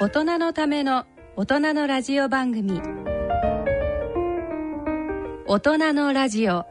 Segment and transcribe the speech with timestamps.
[0.00, 2.80] 大人のための大人のラジオ番組。
[5.44, 6.66] 大人のラジオ。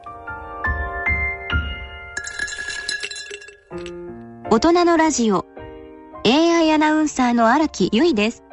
[4.50, 5.44] 大人のラジオ。
[6.24, 8.44] AI アナウンサーの荒木由衣です。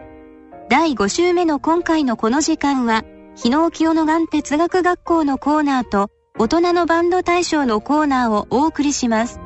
[0.67, 3.05] 第5週目の今回のこの時間は
[3.37, 9.39] 日野清野眼哲学学校のコーナーと大人のバンド大賞のコーナーをお送りします。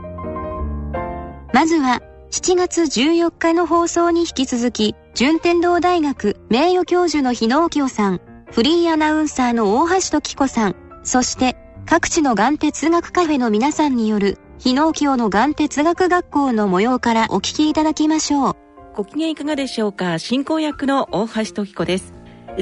[1.53, 8.21] まずは7月14日の放送に引き続き順天堂大学名誉教授の日野清さん
[8.51, 11.57] フリーアナウンサーの大橋時子さんそして
[11.87, 18.55] 各地の眼哲学カフェの皆さんによる日野清の眼哲学学校の模様からお聞きいただきましょう。
[18.95, 20.19] ご機嫌いかがでしょうか？
[20.19, 22.13] 進行役の大橋時子です。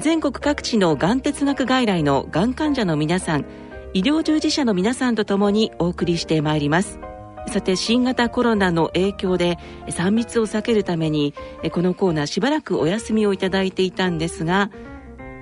[0.02, 3.46] 全国各地の眼哲学外来のがん患者の皆さん
[3.94, 7.00] 医療従事者の皆さんと共にお送りしてまいります。
[7.48, 9.58] さて新型コロナの影響で
[9.88, 11.34] 3密を避けるために
[11.72, 14.70] このコーナーしばらくお休みをいただいていたんですが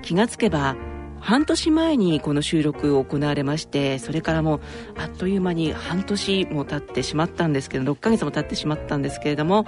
[0.02, 0.76] 気がつけば
[1.20, 4.60] 半年前にこの収録を行われましてそれからもう
[4.96, 9.66] あっという間に半年も経ってしまったんですけど6ヶ月も経ってしまったんですけれども、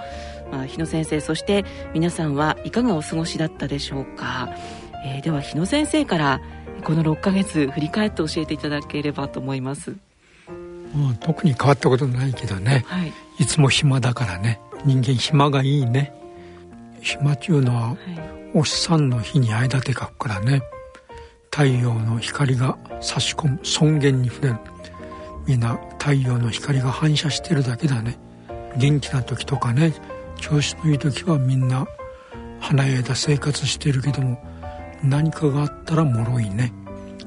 [0.51, 4.53] まあ、日野先生そして皆さんはいかがお過ごしだったでしょうか、
[5.03, 6.41] えー、では日野先生から
[6.85, 9.97] この6ヶ月振り返って教えていただければと思います。
[10.93, 14.59] まあ、特に変わったことないけどね、はい、いつも暇だからね。
[14.85, 16.13] 人間暇がいいね。
[17.01, 17.97] 暇ちゅうのは、はい、
[18.53, 20.61] おっさんの日に間で書くからね。
[21.51, 24.55] 太陽の光が差し込む尊厳に触れる。
[25.45, 28.17] みんな太陽の光が反射してるだけだね。
[28.77, 29.93] 元気な時とかね。
[30.39, 31.85] 調子のいい時はみんな
[32.59, 34.41] 華やいだ生活してるけども
[35.03, 36.71] 何かがあったら脆いね。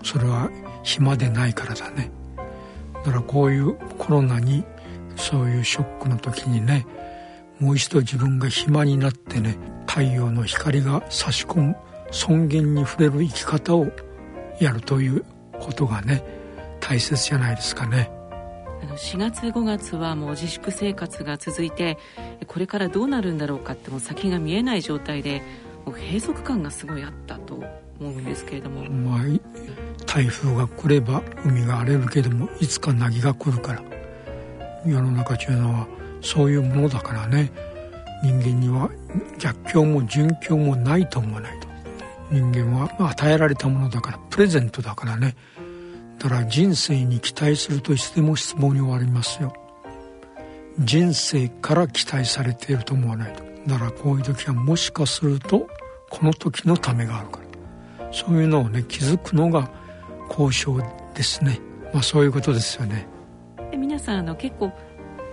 [0.02, 0.50] それは
[0.83, 2.10] 暇でないからだね
[3.05, 4.64] だからこういうコロナに
[5.17, 6.86] そういうショックの時にね
[7.58, 11.77] もう一度自分が暇になってね太陽の光が差し込む
[12.11, 13.86] 尊厳に触れる生き方を
[14.58, 15.24] やるという
[15.61, 16.24] ことがね
[16.80, 18.11] 大切じゃないですかね。
[18.96, 21.98] 4月5月はもう自粛生活が続いて
[22.48, 25.42] これからどうなるんだろうかってもう先が見えない状態で
[25.91, 27.65] 閉塞感がすごいあったと思
[28.01, 29.20] うんですけれども、まあ、
[30.07, 33.83] 台風が来れば海が荒れるけどもいつか凪が来るから。
[34.85, 35.87] 世の中というのは
[36.20, 37.51] そういうものだからね。
[38.23, 38.91] 人間には
[39.39, 41.69] 逆境も順境もないと思わないと。
[42.31, 45.35] 人間は与えられたものだからプレゼントだからね。
[46.19, 49.53] だから人生に期待するといつでも失望に終わりますよ。
[50.79, 53.52] 人生から期待されていると思わないと。
[53.67, 55.68] だからこういう時はもしかすると
[56.11, 57.42] この時のためがあるから。
[58.12, 59.70] そういうのをね気づくのが
[60.28, 60.78] 交渉
[61.14, 61.58] ですね。
[61.95, 63.06] まあそういうことですよね。
[63.74, 64.70] 皆さんあの結構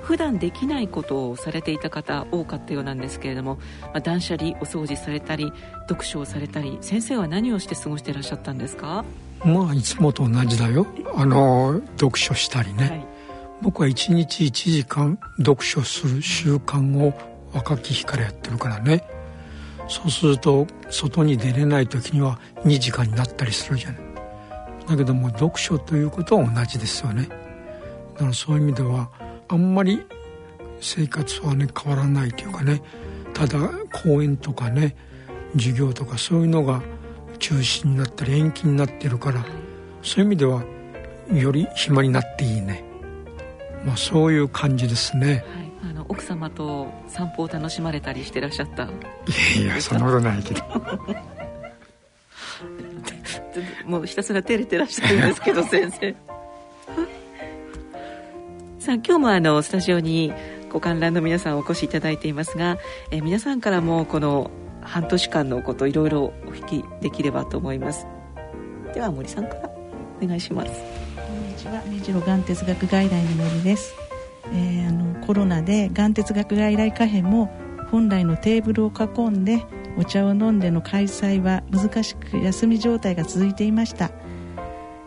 [0.02, 5.52] 普段できないことをされていた方多かったようなんですけれども、まあ、断捨離お掃除されたり
[5.90, 9.04] 読書をされたり先生は何をして過ごしていらっしゃったんですか？
[9.44, 10.88] まあいつもと同じだよ。
[11.16, 13.06] あの読書したりね、はい、
[13.62, 17.14] 僕は1日1時間読書する習慣を
[17.54, 19.04] 若き日からやってるからね。
[19.88, 24.02] そうすると外に出れない時には2時間になったりするじゃない。
[24.88, 27.28] だけども読書ということは同じですよね。
[28.14, 29.10] だからそういう意味では
[29.48, 30.06] あんまり
[30.82, 32.82] 生活はね変わらないというかね
[33.34, 33.60] ただ
[34.04, 34.96] 公演とかね
[35.54, 36.82] 授業とかそういうのが
[37.40, 39.46] 中止になったり延期になってるから
[40.02, 40.64] そういう意味では
[41.34, 42.84] より暇になっていいね。
[43.86, 45.69] まあそういう感じですね、はい、
[46.10, 48.84] 奥様と散歩を楽しまれたりしてらっしゃった。
[48.84, 48.88] い
[49.66, 50.62] やいやそんなことないけど。
[53.86, 56.16] もうひたすら照れてらっしゃるんですけど 先生。
[58.80, 60.34] さあ今日もあのスタジオに
[60.72, 62.78] ご観覧の皆さんお越しいただいていますが、
[63.12, 68.08] え皆さんからもこの半年間のこといろいろお聞きできればと思います。
[68.94, 69.70] では森さんから
[70.22, 70.72] お願いします。
[71.16, 71.82] こんにちは。
[71.88, 73.94] 目白がん哲学外来の森です、
[74.54, 77.52] えー、あのコロナでがん哲学外来カフェも
[77.92, 79.66] 本来のテーブルを囲んで
[79.98, 84.12] お茶を飲んでの開催は難しく休み状態が続いていました。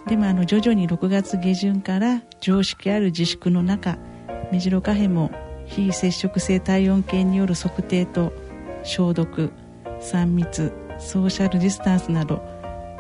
[0.07, 3.99] でもあの徐々に6月下旬から常識ある自粛の中
[4.51, 5.31] 目白カフェも
[5.65, 8.33] 非接触性体温計による測定と
[8.83, 9.53] 消毒
[10.01, 12.43] 3密ソーシャルディスタンスなど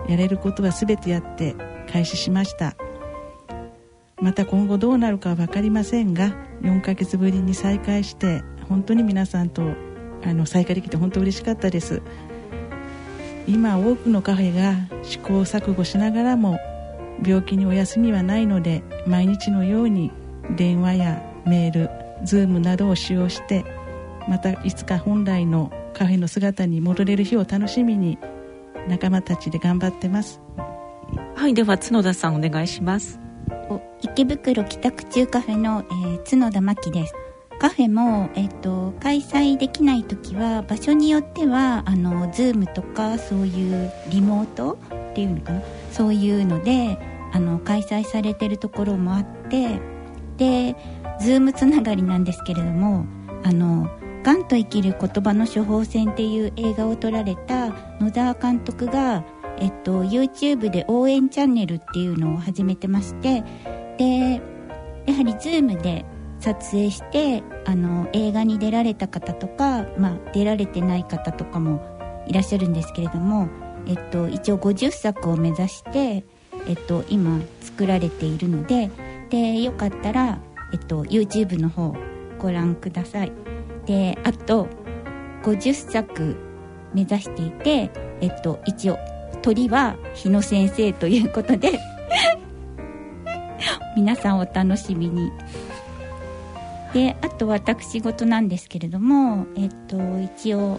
[0.09, 1.55] やれることは全てやって
[1.91, 2.75] 開始しました。
[4.23, 6.33] また今後どうなるかは分かりませんが
[6.63, 9.63] 4ヶ月ぶりに再開して本当に皆さんと
[10.25, 12.01] あの再開できて本当嬉しかったです。
[13.49, 16.61] 今多くのカフェが試行錯誤しながらも
[17.27, 20.13] 病気にお休みはないので毎日のように
[20.57, 21.91] 電話やメール
[22.25, 23.65] Zoom などを使用して
[24.29, 28.19] またいつか本来のカフェの姿に戻れる日を楽しみに
[28.87, 30.41] 仲間たちで頑張ってます。
[31.35, 33.22] はいでは角田さんお願いします。
[34.01, 37.15] 池袋帰宅中カフェの、えー、角田真希です。
[37.59, 44.79] カフェも、えーと、開催できない時は場所によってはあの Zoom とかそういうリモート
[45.13, 45.63] っていうのかな？
[45.93, 46.99] そういうので
[47.33, 49.79] あの開催されてるところもあって
[50.39, 50.75] で
[51.21, 53.07] Zoom つながりなんですけれども
[53.45, 53.89] あの
[54.25, 57.69] 「がんと生きる言葉の処方箋」っていう映画を撮られた
[58.01, 59.25] 野沢監督が、
[59.62, 63.44] えっと、YouTube で応援チャンネルっていうのを始めてまして
[63.97, 64.43] で
[65.06, 66.05] やはり Zoom で
[66.41, 71.81] 撮影してあの映画に出られた方とか、まあ、出られてない方とかも
[72.26, 73.49] いらっしゃるんですけれども、
[73.87, 76.25] えっと、一応50作を目指して、
[76.67, 78.91] えっと、今作られているので
[79.31, 80.41] でよかったら、
[80.73, 81.94] えっと、YouTube の方
[82.41, 83.32] ご覧ください。
[83.87, 84.67] であと
[85.44, 86.37] 50作
[86.94, 88.99] 目指していて、えっと、一応
[89.43, 91.79] 鳥は日野先生ということで
[93.97, 95.31] 皆さんお楽しみに。
[96.94, 100.79] であと私事なんですけれどもえっと一応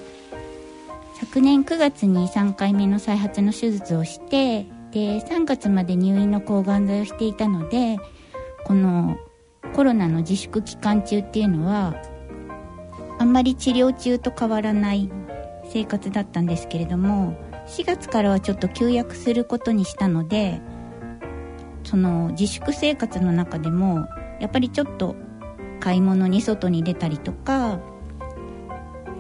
[1.15, 7.98] 昨年9月に3回目の再発の手術をしてで3月まで入院の抗がん剤をしていたので
[8.66, 9.18] この
[9.75, 11.95] コロナの自粛期間中っていうのは
[13.18, 15.09] あんまり治療中と変わらない
[15.69, 17.36] 生活だったんですけれども
[17.68, 20.62] 4月からはちょっと休薬することにしたので
[21.83, 24.07] その自粛生活の中でも
[24.39, 25.15] やっぱりちょっと
[25.80, 27.80] 買い物に外に出たりとか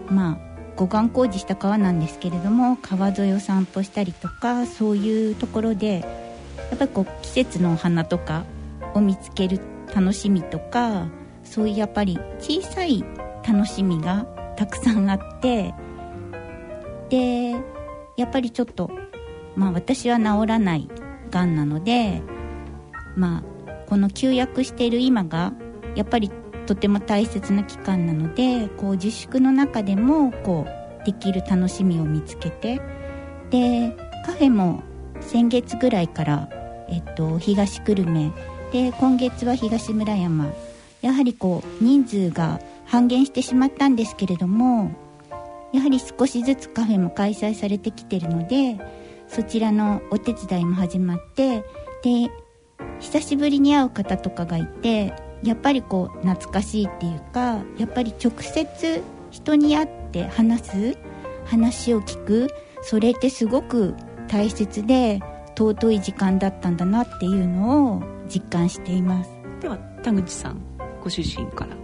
[0.07, 8.45] まあ護岸工事した川なんですけれども川沿いを散歩したりとかそういうところでやっぱりこう季節のお花とか
[8.93, 9.59] を見つける
[9.93, 11.07] 楽しみとか
[11.43, 13.03] そういうやっぱり小さい
[13.47, 14.25] 楽しみが
[14.55, 15.73] たくさんあって
[17.09, 17.55] で
[18.17, 18.91] やっぱりちょっと
[19.55, 20.87] まあ私は治らない
[21.29, 22.21] がんなので
[23.15, 23.43] まあ
[23.87, 25.53] この休薬している今が
[25.95, 26.31] やっぱり
[26.65, 32.81] とても大切な期間なのでこう自粛の中でもこうできる楽しみを見つけて
[33.49, 33.95] で
[34.25, 34.83] カフェも
[35.21, 36.49] 先月ぐらいから、
[36.89, 38.31] えっと、東久留米
[38.71, 40.51] で今月は東村山。
[41.01, 44.91] やはりこう人数が半減してしまったんですけれども
[45.73, 48.77] やはり少しずつカフェも開催されてきてるので
[49.27, 51.63] そちらのお手伝いも始まって
[52.03, 52.31] で
[52.99, 60.97] 久しぶりに会う方とかがいてやっぱりこう懐かしいっていうかやっぱり直接人に会って話す
[61.45, 62.47] 話を聞く
[62.81, 63.95] それってすごく
[64.27, 65.19] 大切で
[65.57, 69.29] 尊い時間だったんだなっていうのを実感しています。
[69.61, 70.61] では田口さん
[71.01, 71.83] ご主人から。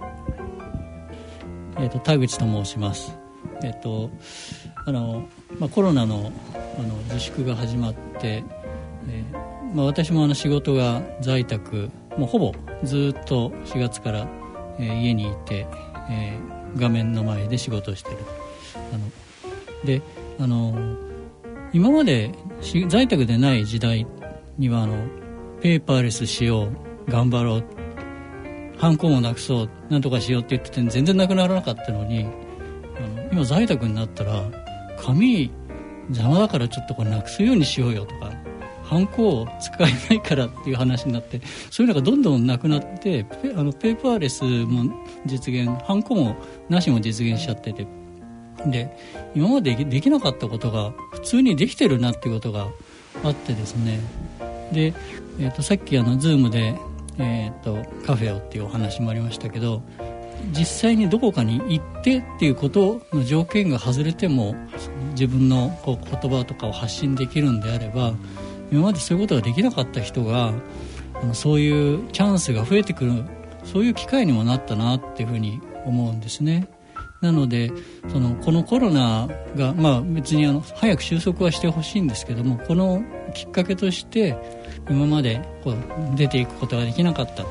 [1.78, 3.18] えーと、田口と申します
[3.64, 4.10] えっ、と
[4.86, 5.28] あの、
[5.60, 8.44] まあ、コロナのあの自粛が始まって、
[9.10, 12.54] えーまあ、私もあの仕事が在宅もうほぼ
[12.84, 14.28] ずっと4月から、
[14.80, 15.68] えー、家にいて、
[16.10, 18.18] えー、画面の前で仕事をしてる。
[18.76, 19.10] あの
[19.86, 20.02] で
[20.40, 20.74] あの
[21.72, 22.32] 今まで
[22.88, 24.08] 在宅でない時代
[24.58, 24.96] にはあの
[25.62, 26.70] ペーパーレスしよ
[27.08, 27.64] う頑張ろう
[28.78, 32.26] ハンコもなくそうなんとかしようって言ってて全然なくならなかったのに
[33.32, 34.44] 今在宅になったら
[35.00, 35.52] 紙
[36.10, 38.32] 邪魔だからちょっとこれなくすようにしようよとか
[38.84, 44.92] ハンコを使えないからっていう話になってそういうのがどんどんなくなってあのペーパーレスも
[45.28, 46.36] 実現ハンコも
[46.70, 47.88] なしも実現しちゃってて。
[48.66, 48.94] で
[49.36, 52.68] 今までできなかったことが普通にできてるなっていうことが
[53.24, 54.02] あってですね。
[54.74, 54.94] で、
[55.40, 56.76] えー、とさっきあの Zoom で、
[57.18, 59.82] えー、とカフェをっていうお話もありましたけど
[60.52, 64.56] 実際にどこかに行ってっていうことの条件が外れても
[65.12, 68.14] 自分のこう言葉とかを発信できるんであれば
[68.72, 70.54] 今までそういうことができなかった人が
[71.34, 73.24] そういうチャンスが増えてくる
[73.64, 76.68] そういう機会にもなったなっていうふうに思うんですね。
[77.22, 77.72] なので
[78.08, 83.04] そのこのコロナが、まあ、別にあの早く収束はしてほしいんですけどもこの
[83.34, 84.38] きっかけとして
[84.90, 85.76] 今までこう
[86.16, 87.44] 出ていくことができなかった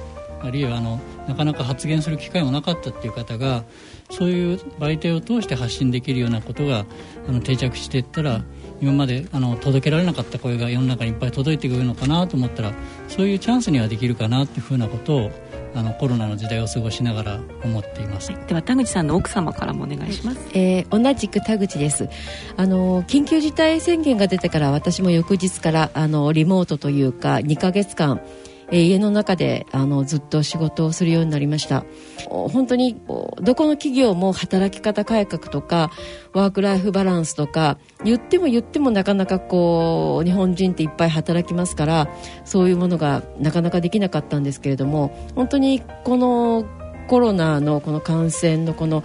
[0.42, 3.64] あるいはあのなかなか発言する機会もなかったっていう方が
[4.10, 6.86] そういう媒体を通して発信できるようなことが
[7.28, 8.42] あの定着していったら
[8.80, 12.72] 今まであの届けられなかった声が世の中にいっぱい届いてくるのかなと思ったら
[13.08, 15.30] そういうチャンスにはできるかなっていうふうなことを
[15.74, 22.08] あのコロナの時代を過ごしながら思っています、では田口さんの奥様からもお願いします、えー、同じく田口です。
[22.56, 28.20] あの緊急事態宣言が出てから私も翌日からあのリモートというか2か月間
[28.70, 31.84] え家の中であのずっと仕事をするようになりました。
[32.28, 33.00] 本当に
[33.40, 35.90] どこの企業も働き方改革とか
[36.32, 42.08] ワークライフバランスとか言っても言ってもなかなかこう日本人っていっぱい働きますから
[42.44, 46.66] そういうものがなかなかできなかったんですけれども本当にこの
[47.08, 49.02] コロナのこの感染のこの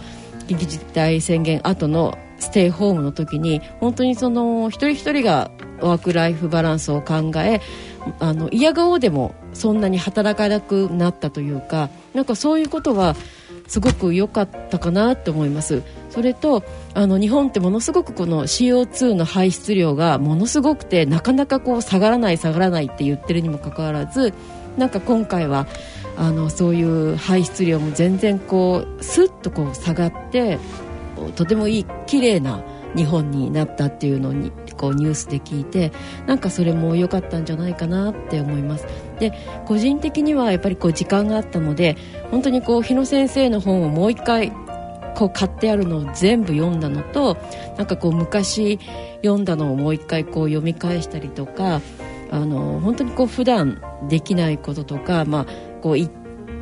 [0.48, 7.62] 緊急事態宣言後のステイホームの時に本当にその一人一人がワークライフバランスを考え
[8.20, 13.16] あの嫌顔でもそんなに働かなくなったというかなんかそういうことは
[13.68, 15.84] すごく良かったかなと思います。
[16.10, 24.34] それとあの日本ってものすごくこの CO2 の排出量がものすごくてなかなかこう下がらない下がらないって言ってるにもかかわらず
[24.78, 25.66] なんか今回は
[26.18, 30.60] あのそういう排出量も全然こうスッとこう下がって
[31.36, 32.64] とてもいい綺麗な
[32.96, 35.92] 日本になったっていうのにこうニュースで聞いて
[36.28, 38.88] なんかそれも良かったんじゃないかなって思います。
[39.20, 39.34] で
[39.66, 41.96] 個人的にはやっぱりこう時間があったので
[42.32, 44.52] 本当にこう日野先生の本をもう一回
[45.16, 47.38] こう買ってあるのを全部読んだのと
[47.78, 48.80] なんかこう昔
[49.24, 51.82] 読んだのをもう一回こう読み返したりとか
[52.32, 55.46] あの本当にこう普段できないこととか、まあ、
[55.82, 56.12] こう行っ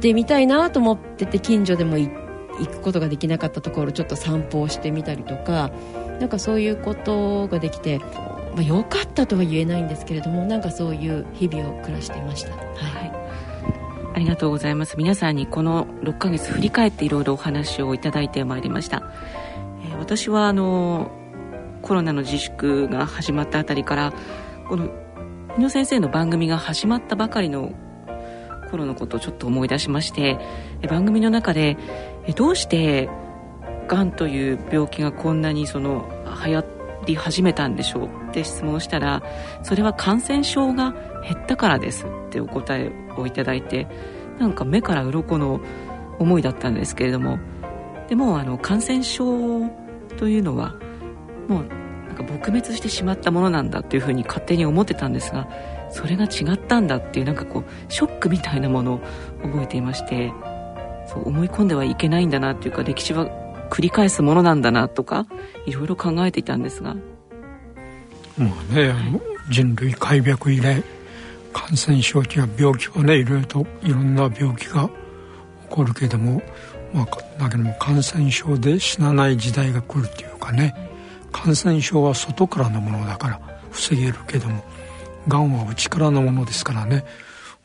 [0.01, 2.09] てみたいなと思ってて近所でも行
[2.67, 5.71] くことができなかったところちょっと散歩をしてみたりとか
[6.21, 12.51] なんかそういうことができて、まあ、よかったとは言えないんですけれどもなんかそういう日々を暮らしていました。
[12.51, 12.57] は
[13.05, 13.11] い、
[14.13, 14.97] ありがとうございます。
[14.97, 19.01] 皆さんにこの6ヶ月振り返っていろいろお話をいただいてまいりました、
[19.83, 21.09] えー、私はあの
[21.81, 24.13] コロナの自粛が始まったあたりから
[24.69, 24.89] この
[25.55, 27.71] 日野先生の番組が始まったばかりの
[28.69, 30.37] 頃のことをちょっと思い出しまして
[30.87, 31.77] 番組の中で
[32.35, 33.09] どうして
[33.91, 36.09] がんという病気がこんなにその
[36.45, 36.65] 流行
[37.07, 39.21] り始めたんでしょうって質問したら
[39.63, 40.93] それは感染症が
[41.23, 43.87] 減ったからですってお答えをいただいて
[44.39, 45.59] なんか目から鱗の
[46.19, 47.37] 思いだったんですけれども
[48.07, 49.67] でもあの感染症
[50.17, 50.75] というのは
[51.49, 55.49] もうなんか撲滅してしまったものなんだというふうに勝手に思ってたんですが
[55.89, 58.99] それが違ったんだっていうなんかこうショックみたいなものを
[59.43, 60.31] 覚えていまして
[61.07, 63.40] そう思い込んではいけないんだなっていうか歴史は
[63.71, 65.25] 繰り返すものなんだなとか
[65.65, 66.95] いろいろ考えていたんですが。
[68.37, 70.83] まあね、はい、人類開闢以来
[71.53, 74.91] 感染症や病気はねいろいろといろんな病気が起
[75.69, 76.41] こるけども、
[76.93, 77.05] まあ、
[77.39, 80.75] だけども感染症で死なない時代が来るっていうかね
[81.31, 84.63] 感染症は外からのものだから防げるけども
[85.27, 87.05] がんは内からのものですからね、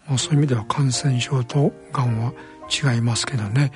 [0.08, 2.32] まあ、そういう意味では感染症とがんは
[2.70, 3.72] 違いますけどね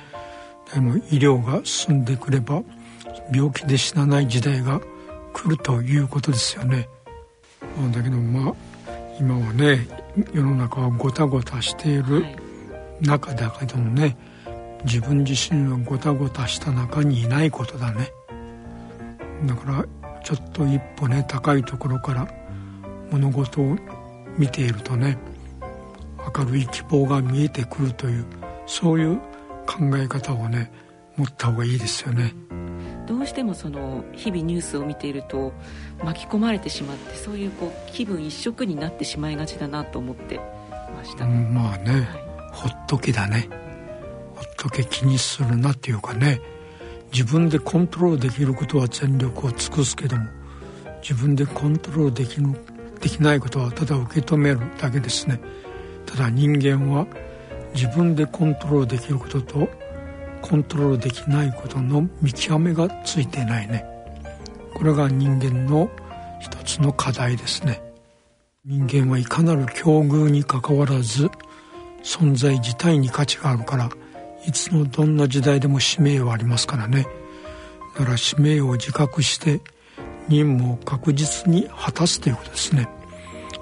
[0.73, 2.63] でも医療が進んでくれば
[3.33, 4.81] 病気で死なない時代が
[5.33, 6.87] 来るということですよね。
[7.77, 8.53] まあ、だけどまあ
[9.19, 9.87] 今はね
[10.33, 12.25] 世の中はごたごたしている
[13.01, 14.17] 中だけどもね
[14.83, 18.11] 自分自身はごたごたした中にいないことだね。
[19.45, 19.85] だから
[20.23, 22.27] ちょっと一歩ね高いところから
[23.11, 23.75] 物事を
[24.37, 25.17] 見ているとね
[26.35, 28.25] 明るい希望が見えてくるという
[28.67, 29.19] そういう
[29.65, 30.71] 考え方をね
[31.17, 32.33] 持った方がいいですよね。
[33.07, 35.53] どうしてもその日々ニュースを見ていると
[36.03, 40.39] 巻き込まれてしまってそういうこう気分一色になってしまいがちだなと思って
[40.95, 42.03] ました、うん、まあね、はい、
[42.51, 43.49] ほっとけだね。
[44.35, 46.41] ほっとけ気にするなっていうかね。
[47.11, 50.25] 自分でコントロールできることは全力を尽くすけども
[51.01, 52.45] 自分でコントロールできる
[53.01, 55.41] できないことはただ受け止めるだけですね。
[56.05, 57.07] ただ人間は
[57.73, 59.69] 自分でコントロールできることと
[60.41, 63.85] コントロールできないことの見極めがついてないね。
[64.73, 65.89] これが人間の
[66.39, 67.81] 一つの課題ですね。
[68.65, 71.29] 人間はいかなる境遇にかかわらず
[72.03, 73.89] 存在自体に価値があるから
[74.45, 77.05] いつのどんな時代でも使命はありますからね。
[77.97, 79.61] だから使命を自覚して
[80.27, 82.87] 任務を確実に果たすということですね。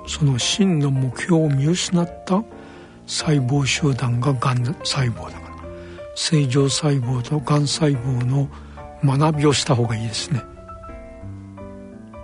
[0.07, 2.43] その真の目標を見失った
[3.09, 5.55] 細胞集団ががん細胞だから。
[6.15, 8.47] 正常細胞とがん細胞の
[9.03, 10.41] 学びをした方がいいですね。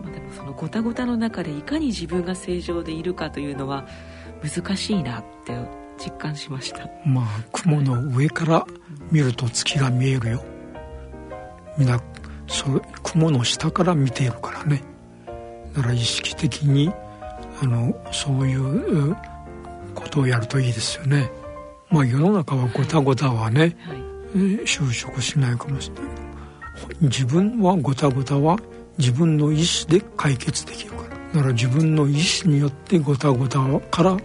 [0.03, 3.87] でもそのごたごたの中でいかに自分が正常でいるかというのは
[4.43, 5.57] 難しいなって
[5.97, 6.87] 実感しました。
[7.03, 8.65] まあ雲の上から
[9.11, 10.43] 見ると月が見えるよ。
[11.79, 11.99] みんな
[12.47, 14.83] そ雲の下から見ているからね。
[15.73, 16.91] だから意識的に
[17.59, 19.17] あのそういう
[20.05, 21.31] ことをやるといいですよね。
[21.89, 23.75] まあ世の中はごたごたはね、はい、
[24.65, 26.11] 就職しないかもしれない。
[27.01, 28.57] 自分はごたごたは
[28.97, 31.09] 自分の意思で解決できるから。
[31.09, 33.59] だから自分の意思によってごたごた
[33.91, 34.17] から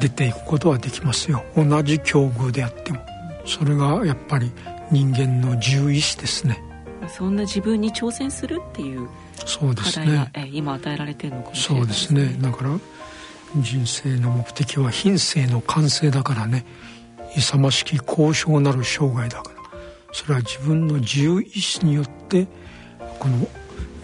[0.00, 1.42] 出ていくことはできますよ。
[1.56, 3.00] 同じ境遇であっても。
[3.44, 4.52] それがやっぱり
[4.90, 6.62] 人間の自由意志ですね。
[7.08, 9.08] そんな自分に挑戦するっていう
[9.44, 10.30] そうですね。
[10.52, 12.20] 今与えられてるのかもしれないですね。
[12.20, 12.42] そうですね。
[12.42, 12.78] だから
[13.56, 16.64] 人生の目的は品性の完成だからね。
[17.36, 19.62] 勇ましき高尚なる生涯だから。
[20.12, 22.46] それは自分の自由意志によって
[23.18, 23.38] この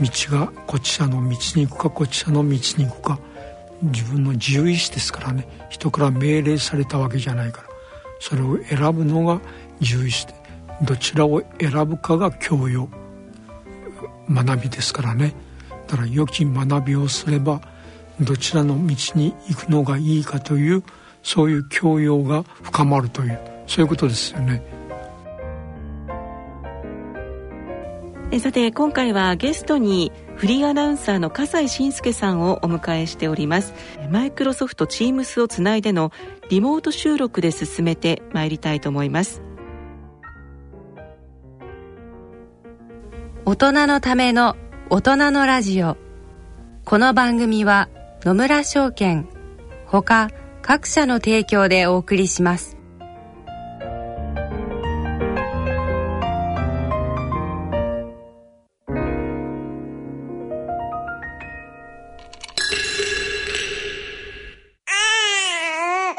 [0.01, 3.19] 道がこちらの道に行くかこちらの道に行くか。
[3.83, 5.47] 自分の自由意志ですからね。
[5.71, 7.69] 人から命令されたわけじゃないから。
[8.21, 9.41] それを選ぶのが
[9.81, 10.35] 自由意志で
[10.83, 12.89] どちらを選ぶかが教養
[14.31, 15.35] 学びですからね。
[15.87, 17.63] だから良き学びをすれば
[18.21, 20.83] どちらの道に行くのがいいかという
[21.23, 24.63] そういう教養が深まるというそういうことですよね。
[28.31, 33.73] えさて今回はゲストにフリーアナウンサーの笠井信介さんをお迎えしております。
[34.11, 36.13] マイクロソフト Teams をつないでの
[36.51, 39.43] リモート収録で進めてまいりたいと思います。
[43.47, 44.57] 大人のための
[44.91, 45.97] 大人のラジオ。
[46.85, 47.89] この番組は
[48.25, 49.29] 野村証券。
[49.87, 52.77] ほか各社の提供でお送りします。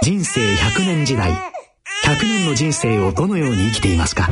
[0.01, 1.31] 人生100年時代。
[1.31, 4.29] 100年の人生をどのように生きていますか？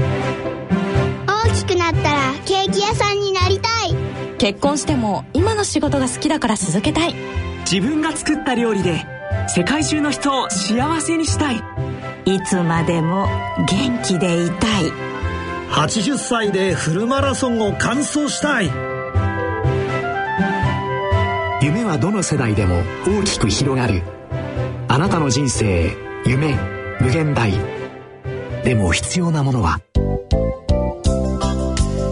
[1.28, 3.94] 大きくなったらケーキ屋さんになりたい。
[4.38, 7.16] 結婚しても今の仕事が好きだから続けたい
[7.70, 9.06] 自分が作った料理で
[9.50, 11.62] 世界中の人を幸せにしたい。
[12.24, 13.28] いつまでも
[13.68, 14.86] 元気でいたい。
[15.70, 18.72] 80歳でフルマラソンを完走したい。
[21.62, 24.02] 夢はどの世代でも大きく広がる。
[24.88, 25.92] あなたの人生
[26.26, 26.56] 夢
[27.02, 27.52] 無限大。
[28.64, 29.82] でも必要なものは？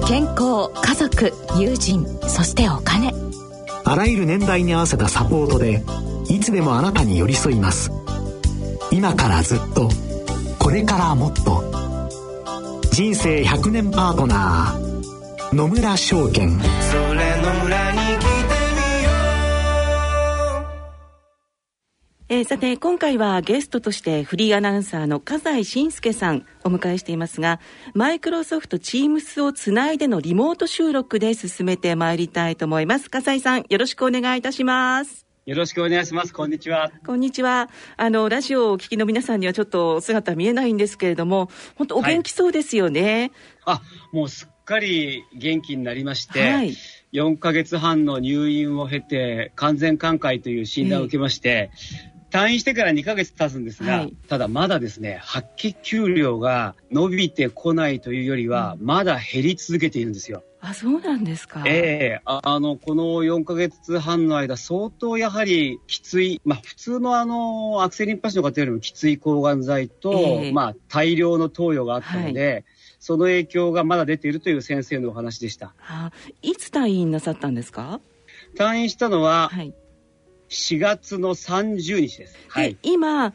[0.06, 3.12] 健康家族友人そしてお金
[3.86, 5.84] あらゆる年代に合わせたサポートで
[6.28, 7.92] いつでもあなたに寄り添います。
[8.92, 9.90] 今からずっと
[10.60, 11.64] これからもっと。
[12.92, 16.58] 人生100年パートナー野村証券
[22.36, 27.62] えー、さて今回はゲストとしてフリーアナウンサーの笠井信介さんお迎えしていますが
[27.94, 33.10] マイクロソフト Teams をつないでのリモート収録で進めてまいりたいと思います。
[33.10, 35.26] 笠井さんよろしくお願いいたします。
[35.46, 36.34] よろしくお願いします。
[36.34, 36.92] こんにちは。
[37.06, 37.70] こんにちは。
[37.96, 43.32] あのラジオをお聞きの皆さんにはちょっと姿見えないんですけれども本当お元気そうですよね、
[43.64, 46.74] はい、あもうすっかり元気になりまして、はい。
[47.14, 60.44] 4ヶ月半の入院を経て完全寛解という診断を受けまして、えー退院してから2ヶ月経つんですが、はい、ただまだですね、白血球量が伸びてこないというよりは、まだ減り続けているんですよ。
[60.60, 61.64] あ、そうなんですか。
[61.66, 72.66] ええー、あの、この4ヶ月半の間、相当やはりきつい、まあ普通のあの、悪性リンパ腫の方よりもきつい抗がん剤と、えー、まあ大量の投与があったので、はい
[72.98, 75.76] その影響がまだ出ているという先生のお話でした。
[75.88, 78.02] あいつ退院なさったんですか？
[78.58, 79.76] 退院したのは、はい、
[80.50, 82.38] 4月の30日です。
[82.48, 83.34] はい、今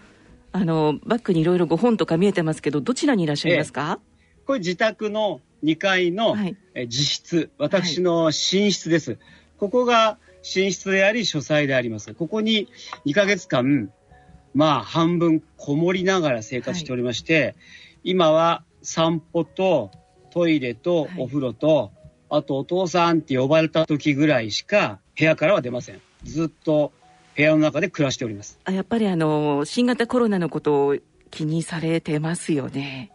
[0.53, 7.51] あのバッグにいろいろご本とか見えてますけどどちらにいらっしゃいますか、えー、これ自宅の2階の、はい、え自室。
[7.59, 9.21] 私の寝室です、はい、
[9.59, 12.15] ここが寝室であり書斎であります。
[12.15, 12.69] ここに
[13.07, 13.93] 2ヶ月間
[14.55, 17.55] まあ半分こもりながら生活しておりまして、はい、
[18.05, 19.91] 今は散歩と
[20.31, 21.93] トイレとお風呂と、
[22.29, 26.01] あとお父さんって呼ばれた時ぐらいしか部屋からは出ません。
[26.25, 26.93] ずっと
[27.37, 28.59] 部屋の中で暮らしております。
[28.65, 30.97] あやっぱりあの新型コロナのことを
[31.31, 33.13] 気にされてますよね。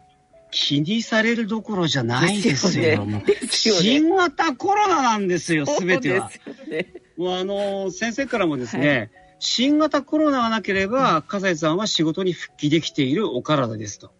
[0.50, 3.04] 気にされるどころじゃないですよ。
[3.04, 3.22] ね、
[3.58, 6.30] 新型コロナなんですよ、すべては。
[6.68, 14.12] ね、もうあの、先生からもですね、はい、新型コロナがなければ、笠井さんは仕事に復帰できているお体ですと。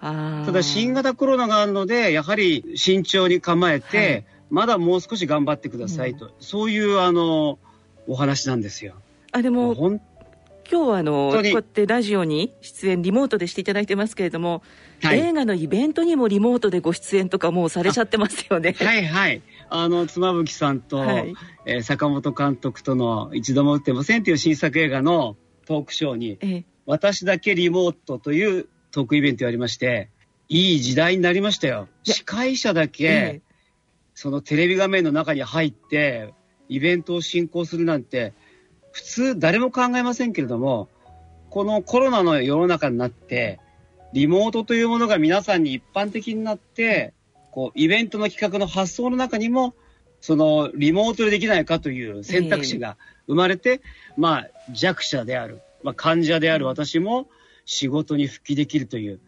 [0.00, 7.58] ただ、新型コロナがあるので、やはり慎重に構えて、はい、まだもう少し頑張ってくださいと、うん、そういうあの、
[8.06, 8.94] お話なんですよ。
[9.32, 9.74] あでも
[10.70, 14.62] 今日はあのこうやってラジオに出演リモートでしていただいてますけれども、
[15.02, 18.74] はい、映画のイベントにもリモートでご出演とかもうされちゃってますよね。
[18.80, 19.42] はいはい。
[19.70, 25.36] あの妻夫木さんと、はい、えー、坂本監督との「一度も打ってません」という新作映画の
[25.66, 30.10] トークショーに「ええ、私だけリモート」というトークイベントやりまして
[30.48, 31.88] いい時代になりましたよ。
[32.02, 33.40] 司会者だけ、え、
[34.14, 36.34] そのテレビ画面の中に入って
[36.68, 38.32] イベントを進行するなんて
[38.98, 40.88] 普通誰も考えませんけれども、
[41.50, 43.60] このコロナの世の中になって、
[44.12, 47.14] リモートというものが皆さんに一般的になって、
[47.52, 49.76] こう、イベントの企画の発想の中にも、
[50.20, 52.96] その、リモートでできないかという選択肢が
[53.28, 53.80] 生まれて、えー、
[54.16, 57.28] まあ、弱者である、まあ、患者である私も
[57.66, 59.20] 仕事に復帰できるという。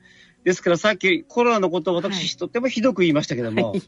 [0.42, 3.82] ですからさっきコロナのことを私、はい、とってもひどく言いましたけども、はい、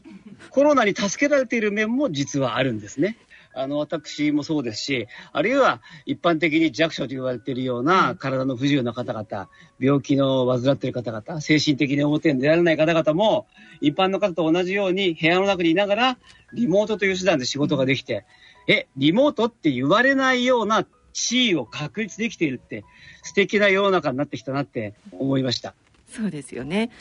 [0.51, 3.17] コロナに助けられている面も実はあるんですね。
[3.53, 13.47] あの、私もそうですし、あるいは一般的に弱者と言われているような体の不自由な方々、病気の患っている方々、精神的に表に出られない方々も、
[13.81, 16.17] 一般の方と同じように部屋の中にいながら、
[16.53, 18.25] リモートという手段で仕事ができて、
[18.67, 22.83] え、リモートって言われないような地位を確立できているって、
[23.23, 25.75] 素敵な世の中になってきたなって思いました。
[26.09, 26.91] そうですよね。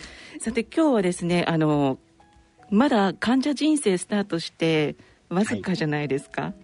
[0.40, 1.98] さて今日はですね、あの、
[2.70, 4.96] まだ患者人生スタートして、
[5.32, 6.54] わずかじゃないですか、はい、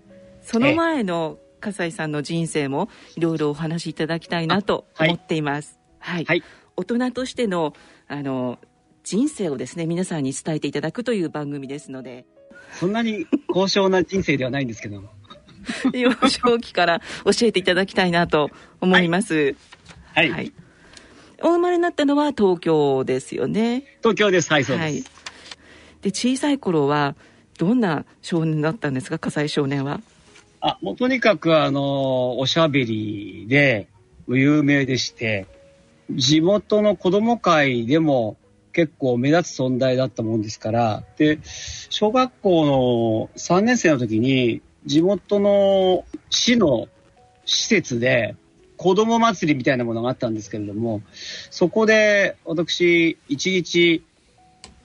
[0.42, 5.78] その前の笠井さんの人生もいろいろお話しいただきたいなと思っています。
[5.98, 6.42] はい、はい、
[6.76, 7.74] 大人としての
[8.06, 8.58] あの
[9.02, 12.26] 人生をですね皆さんに伝えていただくという番組ですので。
[12.72, 15.10] そんなに高尚な人生ではないんですけども。
[15.92, 18.50] 幼少期から教えていただきたいなと
[18.80, 19.56] 思います。
[20.14, 20.30] はい。
[20.30, 20.52] はい、
[21.42, 23.98] お生まれになったのは東京ですよね。
[24.02, 24.52] 東京です。
[24.52, 24.84] はい、そうです。
[24.84, 25.04] はい、
[26.02, 27.16] で小さい頃は
[27.58, 30.00] どんな少年だったんですか、葛西少年は？
[30.60, 33.88] あ、もうとにかくあの、おしゃべりで
[34.28, 35.46] 有名でして、
[36.10, 38.36] 地元の子供会でも
[38.72, 46.88] 結構目立つ存在だったもんですから、で、小学校の3年生の時に、地元の市の
[47.44, 48.36] 施設で、
[48.76, 51.02] 子供祭りみたいなものがあったんですけれども、
[51.50, 54.04] そこで私、一日、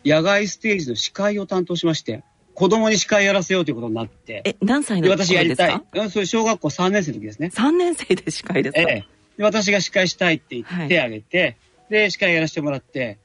[0.04, 2.24] 野外ステージの司会を担当しまして、
[2.54, 4.42] 子供に司会やらせようということになって。
[4.46, 5.70] え、何歳の時ですか私やりた
[6.04, 6.10] い。
[6.10, 7.52] それ小学校3年生の時ですね。
[7.54, 8.82] 3年生で司会ですか？
[8.82, 9.06] ええ。
[9.38, 11.58] で私が司会したいって言ってあげて、はい、
[11.90, 13.18] で、司会やらせてもらって、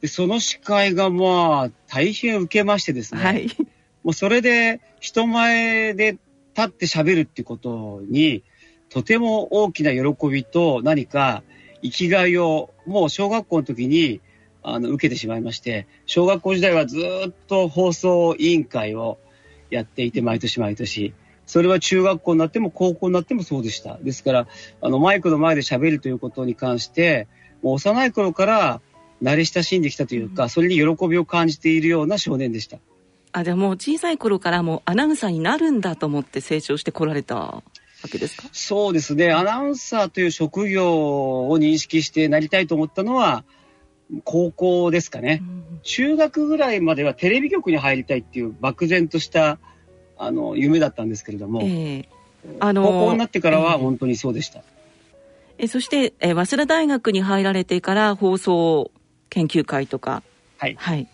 [0.00, 3.20] で、その司会がまあ、大変受けましてですね。
[3.20, 3.48] はい。
[4.04, 6.18] もうそれで、人前で
[6.56, 8.44] 立って喋るってことに、
[8.88, 11.42] とても大きな喜びと何か
[11.82, 14.20] 生きがいを、もう小学校の時に
[14.68, 16.98] あの、受けてしまいまして、小学校時代はず
[17.28, 19.18] っと放送委員会を
[19.70, 21.14] やっていて、毎年毎年。
[21.46, 23.98] それは中学校になっても高校になってもそうでした。
[24.02, 24.48] ですから、
[24.80, 27.28] あの、マイクの前で喋るということに関して、
[27.62, 28.80] もう幼い頃から
[29.22, 32.78] 慣れ親しんできたというか、それに喜びを感じているような少年でした。
[33.30, 37.62] あ、でも小さい頃からもうアナウンサーになるんだと思って成長してこられたわ
[38.10, 38.48] けですか？
[38.50, 39.30] そうですね。
[39.30, 43.44] アナウンサーという職業を認識してなりたいと思ったのは、
[44.24, 49.58] 高校ですかね、うん、中学ぐらいまではテレビ局に入りたいっていう漠然とした
[50.16, 52.06] あの夢だったんですけれども、えー、
[52.60, 54.62] あのー、高校になってからは本当にそうでした。
[55.58, 58.90] えー、そして、えー、早稲田大学に入られてから放送
[59.28, 60.22] 研究会とか、
[60.58, 61.08] はい、はい、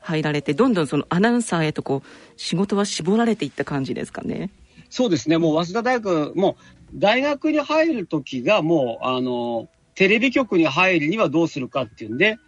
[0.00, 4.50] 入られてどんどんそのアナウンサーへとこう仕事は絞られていった感じですかね。
[4.88, 5.36] そうですね。
[5.36, 12.38] もう早稲田大学もう大学に入る時がもうあのテレビ局に入るにはどうするかっていうんで、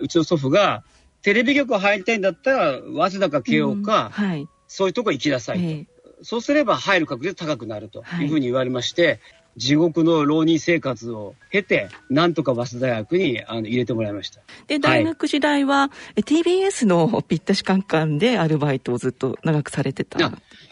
[0.00, 0.84] うちの祖父が、
[1.22, 5.86] テレビ局入りたいんだったら、早稲田か慶応か、うんはい、そういうとこ行きなさいと、えー、
[6.22, 9.20] そうすれば入る確率高くなるというふうに言われまして、はい、
[9.56, 14.42] 地獄の浪人生活を経て、なんとか早稲田大学にあの入れてもらいました。
[14.66, 20.18] で、大学時代は、はい、TBS のぴったしカンカンでアルバイトをずっと長くされてた。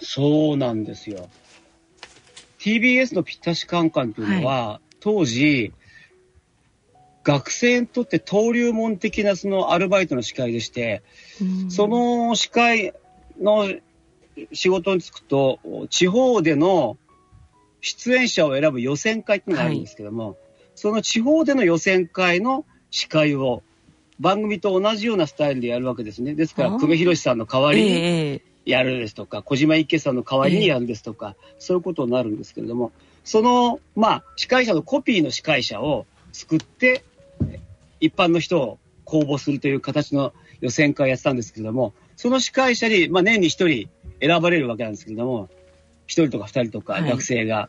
[0.03, 1.31] そうなんですよ。
[2.59, 5.73] TBS のぴったしカンカンというのは、当時、
[7.27, 11.03] 学生にとって登竜門的なそのアルバイトの司会でして、
[11.69, 12.95] その司会
[13.41, 13.69] の
[14.53, 15.59] 仕事に就くと、
[15.91, 16.97] 地方での
[17.81, 20.37] 出演者を選ぶ予選会っていうのがあるんですけども、はい、
[20.77, 23.65] その地方での予選会の司会を
[24.21, 26.35] 番組と同じようなスタイルでやるわけですね。
[26.35, 32.93] ですから、久米宏さんの代わりにやるですとか、小島一家さんの代わりにやるですとか、そういうことになるんですけれども、
[33.25, 37.03] その、まあ、司会者のコピーの司会者を作って、
[38.01, 43.89] 一般の人を公募するという形の予選会をやってたんですけれども、その司会者に、まあ、年に一人
[44.21, 45.49] 選ばれるわけなんですけれども、
[46.07, 47.69] 一人とか二人とか学生が、は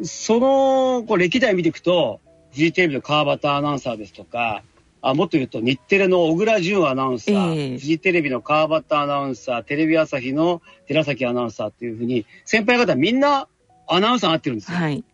[0.00, 4.62] い、そのこう歴代見ていくと、フジテレビの川端アナウンサーですとか、
[5.00, 13.48] あもっと言うと日テレの小倉淳アナウンサー、えー、フジテレビの川端アナウンサー、テレビ朝日の寺崎アナウンサーっていうふうに、先輩方みんな
[13.88, 14.78] アナウンサーになってるんですよ。
[14.78, 15.04] はい、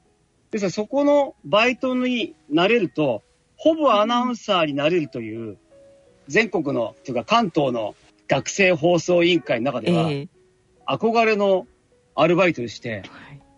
[0.51, 3.23] ですからそこのバイトになれると、
[3.59, 5.59] ほぼアナウンサーになれるという、
[6.29, 7.95] 全国の、というか関東の
[8.29, 10.11] 学生放送委員会の中では、
[10.87, 11.67] 憧れの
[12.15, 13.03] アルバイトでして、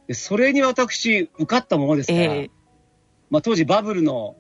[0.09, 2.35] でそれに私受かったものですから、
[3.29, 4.37] まあ当時バブルの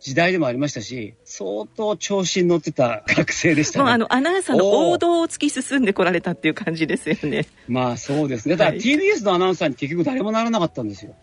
[0.00, 3.84] 時代でもありましたし、相当調子に乗ってた学生でしたね。
[3.84, 7.46] もうあの、アナウンサーの王道を突き進んでこられたっていう感じですよね。
[7.68, 8.56] まあそうですね。
[8.56, 11.14] だから TBS のアナウンサーに結局誰もならなかったんですよ。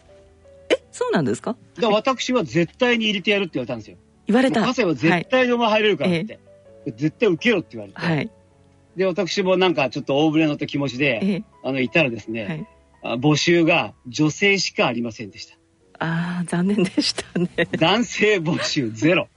[0.91, 1.55] え、そうなんですか？
[1.75, 3.97] だから私は絶対に入れてやるって言われたんですよ。
[4.27, 4.61] 言われた。
[4.63, 6.33] 加瀬は絶対にお前入れるからって。
[6.33, 6.39] は
[6.87, 7.99] い、絶対受けろって言われて。
[7.99, 8.29] はい。
[8.95, 12.67] で、私もなんかちょっと大船乗った気持ちで、あの、いたらですね、
[13.01, 15.55] はい、募集が女性しかありませんでした。
[15.99, 17.49] ああ、残念でしたね。
[17.77, 19.27] 男性募集ゼロ。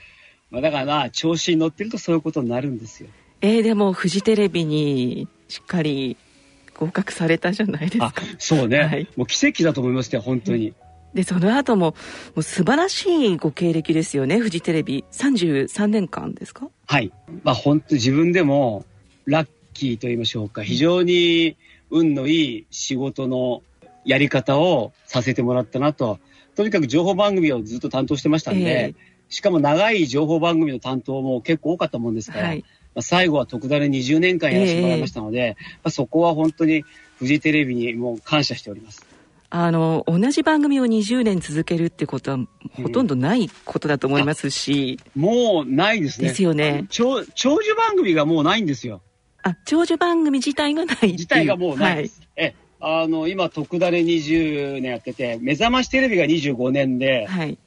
[0.50, 3.08] まあだからまあ、調子に乗ってるとそういうことになるんですよ。
[3.40, 6.16] えー、でも、フジテレビにしっかり
[6.74, 8.12] 合格されたじゃないですか。
[8.38, 10.74] そうね、はい、もう奇跡だと思いますよ、本当に。
[11.14, 11.94] で、その後も、も
[12.36, 15.04] う素晴らしいご経歴ですよね、フジテレビ。
[15.12, 16.68] 33年間ですか？
[16.86, 17.12] はい。
[17.42, 18.84] まあ本当自分でも、
[19.24, 21.56] ラッキーと言いましょうか、非常に
[21.90, 23.62] 運のいい仕事の
[24.04, 26.18] やり方をさせてもらったなと。
[26.56, 28.94] とにかく情報番組をずっと担当してましたんで、えー、
[29.28, 36.84] しかも長い情報番組の担当も結構多かったもんですから、はい、まあ、最後は特ダネ20年間やらせてもらいましたので、えー、まあ、そこは本当に
[37.18, 39.06] フジテレビにもう感謝しております。
[39.50, 42.38] あの、同じ番組を20年続けるってことは
[42.82, 44.98] ほとんどないことだと思いますし。
[45.16, 46.28] うん、もうないですね。
[46.28, 46.86] ですよね。
[46.90, 49.00] 長長寿番組がもうないんですよ。
[49.42, 52.20] あ、長寿番組自体がない自体がもうないです。
[52.36, 57.58] はい、えあの、今、特ダネ20年やってて、目覚ましテレビが25年で、はい、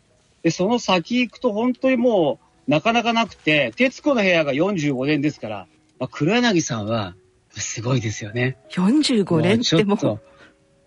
[0.44, 5.67] で、その先行くと本当にもう、なかなかなくて、徹子の部屋が45年ですから、
[6.00, 7.15] まあ、黒柳さんは、
[7.52, 8.58] すごいですよね。
[8.70, 10.31] 45年ってもう。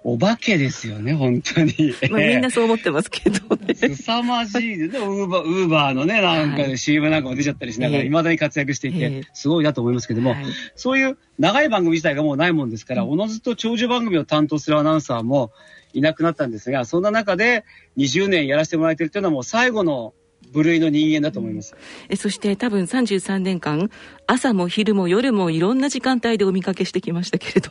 [0.07, 1.95] お化けですよね、本当に。
[2.11, 3.75] まあ、みんなそう思ってますけどね。
[3.75, 4.99] 凄まじいですね。
[4.99, 10.45] ウーバー、ウーバーのね、なんかで CM なんかも出ちゃったりしながら、未だに活躍していて、すごいなと思いますけども、はい
[10.77, 15.53] そういう長い番組自体がもうないもんですから、おのずと長寿番組を担当するアナウンサーも
[15.95, 17.65] いなくなったんですが、そんな中で
[17.97, 20.13] 20年やらせてもらえてるというのはもう最後の
[20.53, 21.75] 部類の人間だと思います。
[22.11, 23.91] えそして多分33年間、
[24.27, 27.71] 朝も昼も夜もいろんな時間帯でお見かけしてきましたけれど。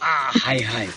[0.00, 0.88] ああ、はいはい。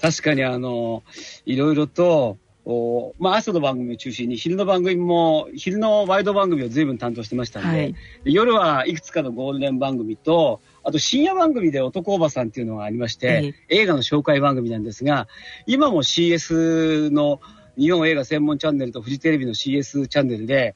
[0.00, 1.02] 確かにあの、
[1.44, 7.94] いろいろと、おまあ、朝の番組を中心に、昼の番組も、昼のワイド番組を随分担当してましたんで、はい。
[8.24, 15.28] で夜はいくつかのゴールデン番組と、あと深夜番組で男おばさんっていうのがありまして、映画の紹介番組なんですが、
[15.66, 17.40] 今も CS の
[17.78, 20.74] 日本映画専門チャンネルとフジテレビの CS チャンネルで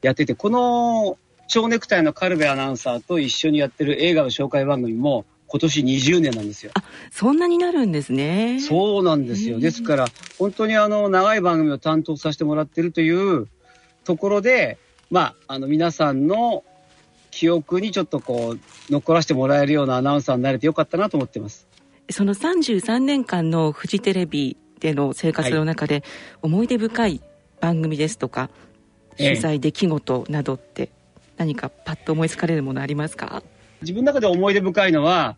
[0.00, 6.72] やってて、この蝶ネクタイのカルベアナウンサーと一緒にやってる映画の紹介番組も今年20年なんですよ。
[7.12, 8.58] そんなになるんですね。
[8.58, 9.60] そうなんですよ。
[9.60, 13.46] ですから、本当にあの、長い番組を担当させてもらってるという
[14.02, 14.78] ところで、
[15.12, 16.64] まあ、あの、皆さんの
[17.30, 21.68] 記憶にちょっとこう、残らせてもらえるようなアナウンサーになれてよかったなと思ってます。
[22.10, 26.02] その33年間のフジテレビでの生活の中で、
[26.42, 27.20] 思い出深い
[27.60, 28.50] 番組ですとか、
[29.18, 30.90] ええ取材、出来事などって、
[31.36, 33.44] 何かパッと思いつかれるものありますか？
[33.82, 35.36] 自分の中で思い出深いのは、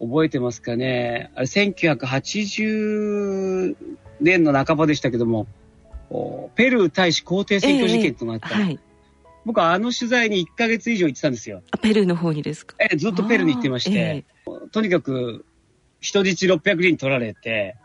[0.00, 1.30] 覚えてますかね？
[1.34, 3.76] あれ、1980
[4.20, 5.46] 年の半ばでしたけども、
[6.10, 8.48] おペルー大使公邸選挙事件となった。
[8.48, 8.78] はい。
[9.44, 11.62] 僕はあの取材に1ヶ月以上行ってたんですよ。
[11.70, 12.76] あペルーの方にですか？
[12.78, 14.24] ええずっとペルーに行ってまして、
[14.72, 15.44] とにかく
[16.00, 17.76] 人質600人取られて、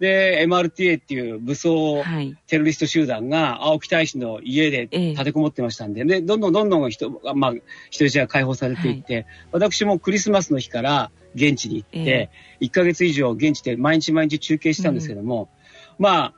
[0.00, 2.02] で、MRTA っていう武装
[2.48, 7.54] テロリスト集団が青木大使の家で立てこもってましたんで、で、どんどんどんどん人が、まあ、
[7.90, 15.50] 人質が解放されていって、私もクリスマスの日から現地に行って、1ヶ月以上現地で毎日毎日中継してたんですけども、
[15.98, 16.34] まあ、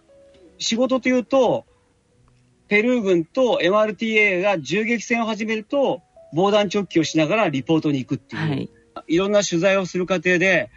[0.58, 1.66] 仕事というと、
[2.68, 8.68] ペルー軍と MRTA が銃撃戦を始めると、防弾チョッキをしながらリポートに行くっていう、
[9.06, 10.70] い、ろんな取材をする過程で、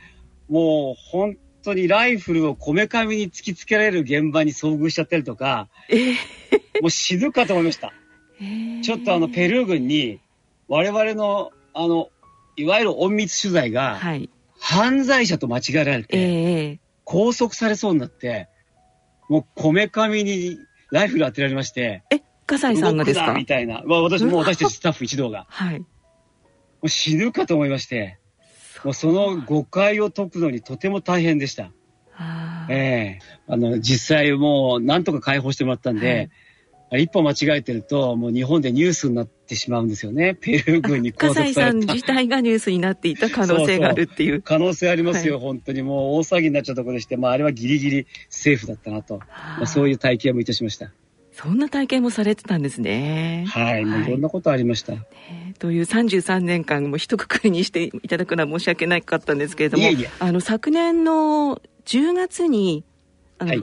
[0.48, 5.70] もう本当にライフルをこめかみに突きつけられる現場に遭遇しちゃったりとか、
[6.82, 7.94] もう死ぬかと思いました。
[8.84, 10.20] ちょっとあのペルー軍に
[10.68, 12.10] 我々のあの、
[12.60, 14.00] いわゆる隠密取材が、
[14.60, 18.50] 犯罪者と間違えられて、拘束されそうになって、
[19.30, 20.58] もうこめかみに
[20.92, 23.34] ライフル当てられまして、え、笠井さんがですか？
[23.34, 23.84] みたいな。
[23.86, 25.46] まあ私もう私たちスタッフ一同が。
[25.50, 25.80] はい。
[25.80, 25.86] も
[26.84, 28.18] う死ぬかと思いまして、
[28.84, 31.72] もうその誤解を解くのにとても大変でした。
[32.70, 36.30] ええあの、実際もうなんとか解放してもらったんで、
[36.98, 40.36] 一歩間違えてると、もう日本でニュースになってしまうんですよね。
[40.36, 41.62] ペルー軍に拘束された。
[41.62, 44.42] さん自体がニュースになっていた可能性があるっていう。
[44.42, 50.92] 可能性ありますよ、はい本当にもう大騒ぎになっちゃったところでして、まああれはギリギリセーフだったなと、まあ、そういう体験もいたしました。
[51.32, 53.46] そんな体験もされてたんですね。
[53.48, 54.94] はい、もういろんなことありました。
[55.60, 62.84] という33年間も一括りにしていただくのは申し訳なかったんですけれども、いえいえあの昨年の10月に
[63.38, 63.54] あの、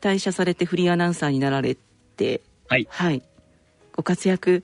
[0.00, 1.76] 退社されてフリーアナウンサーになられ
[2.16, 3.22] て、はい、はい、
[3.92, 4.62] ご活躍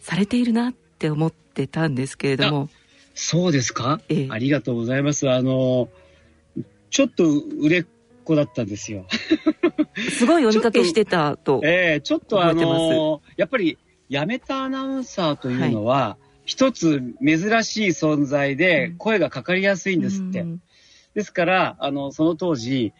[0.00, 2.68] されているなって思ってたんですけれども。
[3.14, 5.30] そうですか、ええ、ありがとうございます。
[5.30, 5.88] あの、
[6.90, 7.24] ちょっと
[7.60, 7.86] 売れっ
[8.24, 9.06] 子だったんですよ。
[10.10, 11.60] すごいお見かけしてたと。
[11.64, 13.78] ええー、ちょっとあのやっぱり
[14.10, 20.40] 辞めたアナウンサーというのは、はい、一つ珍しい存在で声がかかりやすいんですって。
[20.40, 20.62] うん、
[21.14, 22.92] ですから、あの、その当時、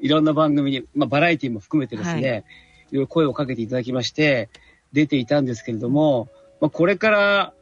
[0.00, 2.44] いろんな番組に、まあ、バラエティも含めてですね、はい、
[2.90, 4.48] いろいろ声をかけていただきまして、
[4.92, 6.28] 出ていたんですけれども、
[6.60, 7.52] まあ、これから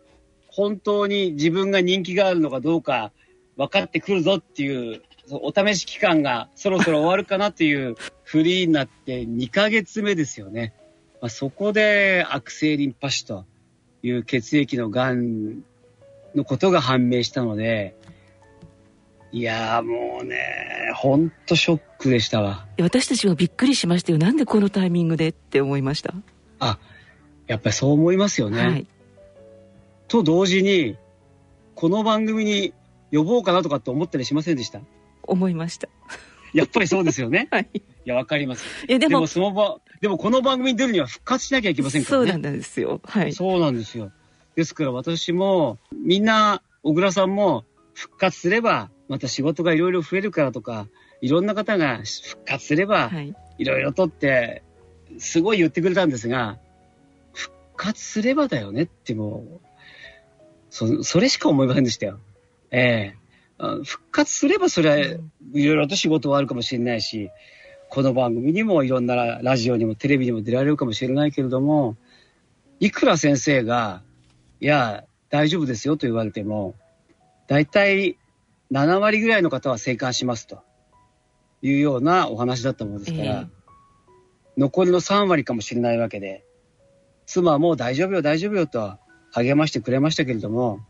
[0.48, 3.12] 本当に自分が人気があるのかどうか
[3.56, 10.72] 分かってくるぞっていうお試し期間がそろそろ終わるかなというフリーになって2ヶ月目ですよね。
[11.20, 13.44] まあ、そこで悪性リンパ腫と
[14.02, 15.64] いう血液のがん
[16.34, 17.96] のことが判明したので、
[19.36, 20.38] いやもうね、
[20.96, 22.66] ほんとショックでしたわ。
[22.80, 24.16] 私たちもびっくりしましたよ。
[24.16, 26.14] なんでこのタイミングでって思いました？
[26.58, 26.78] あ、
[27.46, 28.62] やっぱりそう思いますよね。
[28.66, 28.86] はい、
[30.08, 30.96] と同時に、
[31.74, 32.72] この番組に
[33.12, 34.80] 呼ぼうかなとかって思ったりしませんでした？
[35.24, 35.90] 思いました。
[36.54, 37.48] やっぱりそうですよね。
[37.52, 37.68] はい。
[37.74, 38.64] いや、わかります。
[38.88, 42.26] いや、でも、でもその場、でもこの番組に出るには復活しなきゃいけませんからね。
[42.26, 43.02] そうなんですよ。
[43.04, 43.34] はい。
[43.34, 44.12] そうなんですよ。
[44.54, 50.88] ですから私も、みんな、小倉さんも復活すれば、また仕事がいろいろ増えるからとか、
[51.20, 53.10] いろんな方が復活すれば、
[53.58, 53.64] い。
[53.64, 54.62] ろいろとって、
[55.18, 56.58] すごい言ってくれたんですが、
[57.32, 59.60] 復活すればだよねってもう、
[60.70, 62.18] そ、それしか思いませんでしたよ。
[62.70, 63.16] ええ。
[63.84, 65.08] 復活すればそれはい
[65.64, 67.30] ろいろと仕事はあるかもしれないし、
[67.88, 71.96] この番組にもいろんなラジオにもテレビにも出られるかもしれないけれども、
[72.80, 74.02] いくら先生が、
[74.60, 76.74] いや、大丈夫ですよと言われても、
[77.46, 78.16] 大体
[78.72, 80.62] 7割ぐらいの方は生還しますと
[81.62, 83.48] いうようなお話だったものですから、えー、
[84.56, 86.44] 残りの3割かもしれないわけで、
[87.26, 88.98] 妻も大丈夫よ大丈夫よと
[89.32, 90.80] 励ましてくれましたけれども、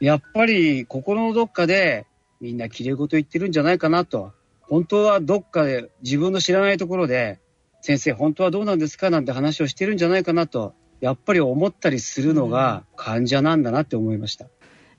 [0.00, 2.06] やっぱり心のどっかで
[2.40, 4.32] みんな綺麗事言ってるんじゃないかなと。
[4.68, 7.40] 本当はどっかで自分の知らないところで、
[7.82, 14.46] 先生本当はどうなんですかなんて話をしてるんじゃないかなと、やっぱり思ったりするのが患者なんだなって思いました。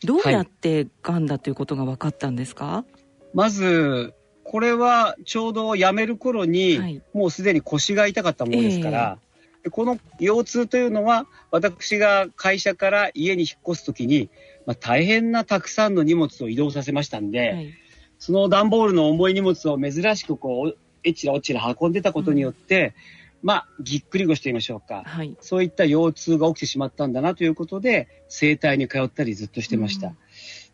[0.03, 3.01] どうやって癌だということが分かったんですか、はい、
[3.33, 9.17] まず、これはちょうど辞める頃に、はい、もうすでに腰が痛かったものですから、
[9.65, 14.29] えー、この腰痛というのは、私が会社から家に引っ越すときに、
[14.65, 17.73] まあ、大変なたくさんの荷物を移動させましたんで、はい、
[18.19, 22.93] その段ボールの重い荷物を珍しくこう、えちらおちら運んでたことによって、うん、
[23.43, 30.07] まあ、ぎっくり腰と言いましょうか、はい、そういった腰痛が起きてしまったんだなということで、整体に通ったりずっとしてました。
[30.07, 30.15] うん、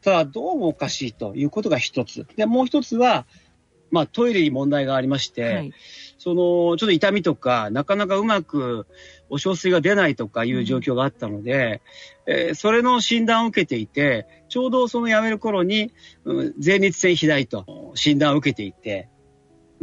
[0.01, 2.25] ただ、どうもおかしいということが一つ。
[2.35, 3.25] で、もう一つは、
[3.91, 5.71] まあ、トイレに問題がありまして、はい、
[6.17, 8.87] その、ちょっと痛みとか、なかなかうまく
[9.29, 11.81] お小水が出ないとかいう状況があったので、
[12.25, 15.91] うん、えー、それの診断を受けていて、ちょうどその辞める頃に、
[16.25, 19.09] うん、前立腺肥大と診断を受けていて、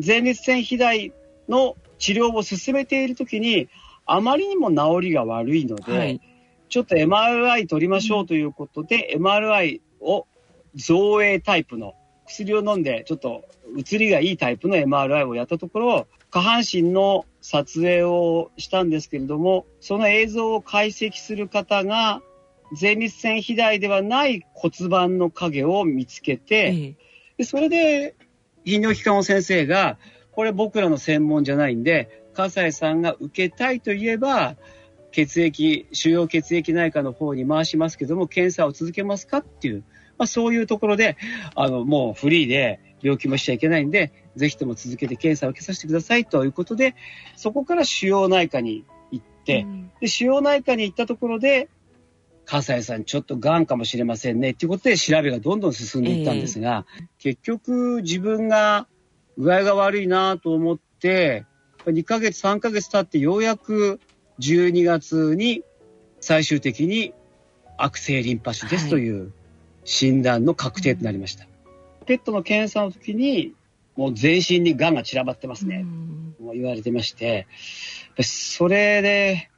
[0.04, 1.12] 前立腺肥大
[1.48, 3.68] の治療を進めているときに、
[4.06, 6.20] あまりにも治りが悪いので、はい、
[6.68, 10.26] ちょっと MRI 取りましょうということで、うん、MRI を
[10.74, 11.94] 造影タイプの
[12.26, 13.44] 薬を飲んで、ちょっと
[13.76, 22.22] 映りがいいタイプの MRI をやったところ、下半身の撮影をしたんですけれども、その映像を解析する方が、
[22.80, 26.94] 前立腺肥大ではない骨盤の影を見つけて、
[27.36, 28.14] でそれで、
[28.64, 29.98] 泌尿器科の先生が、
[30.32, 34.56] これ僕らの専門じゃないんで、笠井さんが受けたいといえば、
[35.10, 39.82] 血液、主要血液内科の方に回しますけども、検査を続けますかっていう
[40.20, 41.16] まあ、そういうところで、
[41.54, 46.94] あの、もうフリーで病気もしちゃいけないんで、ぜひとも続けて検査を受けさせてくださいということで、
[47.36, 51.70] そこから腫瘍内科に行って、うん、で、腫瘍内科に行ったところで、
[52.44, 58.88] 笠井さんちょっと癌かもしれませんねっていうことで調べがどんどん進んでいったんですが、えー、結局自分が
[59.40, 61.46] 具合が悪いなと思って、
[61.86, 63.98] 2ヶ月、3ヶ月経ってようやく
[64.38, 65.62] 12月に
[66.20, 67.14] 最終的に
[67.78, 69.32] 悪性リンパ腫ですという
[69.84, 71.46] 診断の確定となりました。
[72.04, 73.54] ペットの検査の時に、
[73.96, 75.84] もう全身に癌が散らばってますね。
[76.38, 77.46] もう言われてまして、
[78.20, 79.50] それで、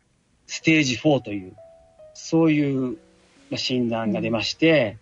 [0.47, 1.57] ステージ4という、
[2.15, 2.99] そういう
[3.57, 4.99] 診断が出まして、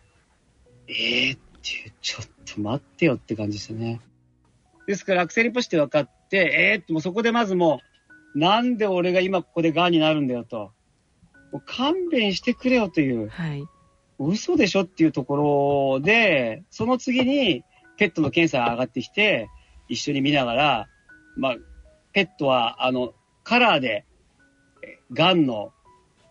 [0.88, 4.00] うん、えーっていう、ちょっと待ってよって感じですね。
[4.90, 7.80] ですから、アクセルポシって分かって、えーって、もうそこでまずも
[8.34, 10.72] う、なんで俺が今ここで癌になるんだよと。
[11.52, 13.28] もう勘弁してくれよという。
[13.28, 13.64] はい。
[14.18, 15.36] 嘘でしょっていうとこ
[15.96, 17.64] ろで、その次に
[17.96, 19.48] ペットの検査が上がってきて、
[19.88, 20.88] 一緒に見ながら、
[21.36, 21.56] まあ、
[22.12, 23.14] ペットは、あの、
[23.44, 24.04] カラーで、
[25.12, 25.72] がんの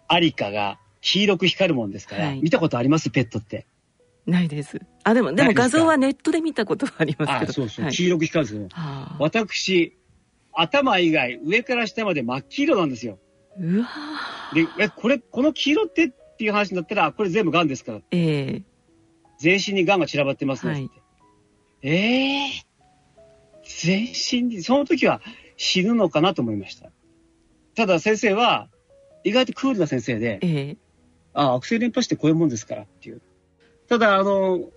[0.08, 3.10] ありかが黄色く光るもんですから、はい、見たことあります？
[3.10, 3.66] ペットって。
[4.30, 4.80] ないです。
[5.04, 7.54] あ、でも、でも画像はネットで見たことはありますけど。
[7.54, 8.82] そうそう、はい、黄色く光るんですよ。
[9.20, 9.98] 私、
[10.54, 13.20] 頭以外、上から下まで真っ黄色なんですよ。
[13.60, 13.90] うわ
[14.54, 18.00] で、え、これ、この黄色ってっていう話になったら、これ全部癌ですから。
[18.12, 18.64] ええー、
[19.40, 20.90] 全身に癌が散らばってますね、はい、
[21.82, 22.64] ええー、
[23.64, 25.22] 全身に、その時は
[25.58, 26.92] 死ぬのかなと思いました。
[27.76, 28.70] ただ先生は、
[29.24, 30.78] 意外とクールな先生で、えー、
[31.34, 33.22] ああ、悪性連覇してこういうもんですからっていう。
[33.90, 34.70] ただ、あの、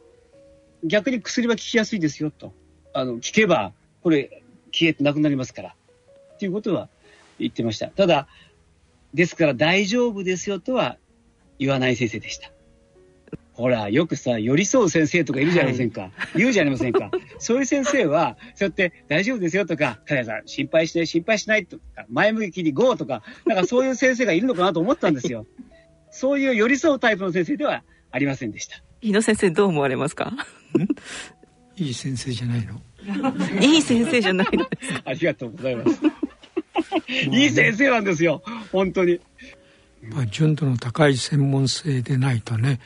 [0.85, 2.53] 逆に薬は効きやすいですよと。
[2.93, 4.43] あの、効けば、これ、
[4.73, 5.77] 消えてなくなりますから。
[6.35, 6.89] っていうことは
[7.39, 7.89] 言ってました。
[7.89, 8.27] ただ、
[9.15, 10.97] ですから大丈夫ですよとは
[11.59, 12.51] 言わない先生でした。
[13.53, 16.01] ほら、よくさ、寄り添う先生とかいるじゃありませんか。
[16.01, 17.11] はい、言うじゃありませんか。
[17.39, 25.47] そういう先生は、そうやって大丈夫ですよとか、彼さん心配しない、心配しないとか、前向きに GO とか、なんかそういう先生がいるのかなと思ったんですよ。
[26.11, 28.83] そういう寄り添うタイプの先生ではありませんでした。
[29.03, 30.33] 日野先生どう思われますか？
[31.77, 32.81] いい先生じゃないの？
[33.61, 34.65] いい先生じゃないの
[35.05, 36.01] ありがとうございます。
[37.31, 39.21] いい先生なんですよ、本当に。
[40.03, 42.81] まあ、純度の高い専門性でないとね、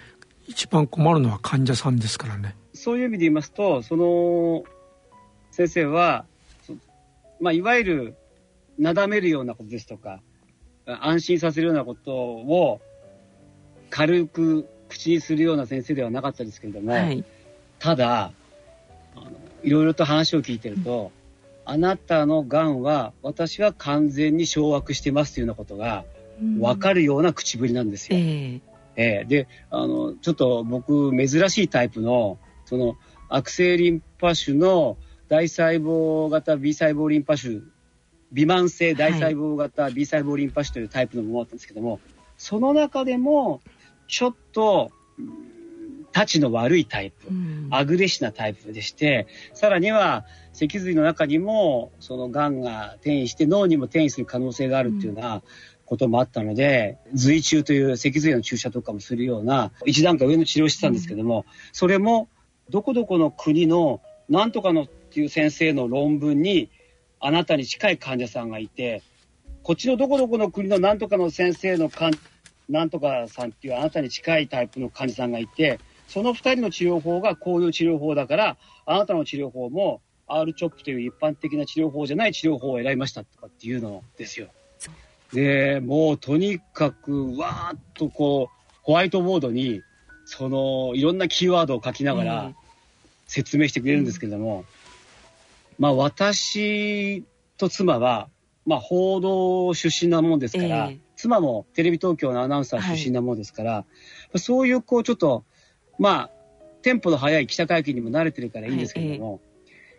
[0.46, 2.56] 一番困るのは患者さんですからね。
[2.74, 4.64] そういう意味で言いますと、その
[5.50, 6.24] 先生は、
[7.40, 8.14] まあ、いわゆる、
[8.78, 10.20] なだめるようなことですとか、
[10.86, 12.80] 安心させるようなことを
[13.90, 17.24] 軽く口にするような先生ではなかったですけれども、はい、
[17.78, 18.32] ただ
[19.14, 19.30] あの、
[19.62, 21.12] いろいろと話を聞いてると、
[21.66, 26.04] うん、あなたのがんは私は完全に掌握してますというようなことが
[26.40, 28.18] 分かるような口ぶりなんですよ。
[28.18, 28.60] うん、えー、
[28.96, 29.22] え。
[29.24, 32.96] ー、であのちょっと僕珍しいタイプのその
[33.28, 34.96] 悪性リンパ腫の
[35.28, 37.62] 大細胞型 B 細胞リンパ腫
[38.32, 42.00] 微慢性大細胞型 B 細胞リンパ腫というタイプのものだったんですけども、はい、
[42.36, 43.60] その中でも
[44.08, 44.90] ちょっと、
[46.12, 55.42] たちの悪いタイプ、うん、アグレッシブなタイプでして、さらには脊髄の中にもその癌が転移して脳にも転移する可能性があるっていうような
[55.84, 62.30] こともあったので、うん、髄中という脊髄の注射とかもするような一段階上の治療をしてたんですけども、うん、それも
[62.70, 64.00] どこどこの国の
[64.30, 66.70] なんとかのっていう先生の論文に
[67.20, 69.02] あなたに近い患者さんがいて、
[69.62, 72.12] こっちのどこどこの国のなんとかの先生の患
[72.68, 78.56] なんとかさんっていうあなたに近いタイプの患者さんがいて、その2人の治療法がこういう治療法だから、
[78.86, 84.48] あなたの治療法も R チョップという一般的な治療法じゃない治療法を選びましたとかっていうのですよ。
[85.32, 89.82] で、もうとにかくわーっとこう、ホワイトボードに、
[90.24, 92.54] その、いろんなキーワードを書きながら
[93.26, 94.64] 説明してくれるんですけれども、うん、
[95.78, 97.24] まあ私
[97.58, 98.28] と妻は、
[98.64, 103.84] まあ報道出身なもんですから、えー妻もテレビ東京のアナウンサー出身なものですから、は
[104.34, 105.44] い、そういうこうちょっと、
[105.98, 106.30] まあ、
[106.82, 109.40] テンポの速い記者会見にも慣れてるからいいんですけれども、はい、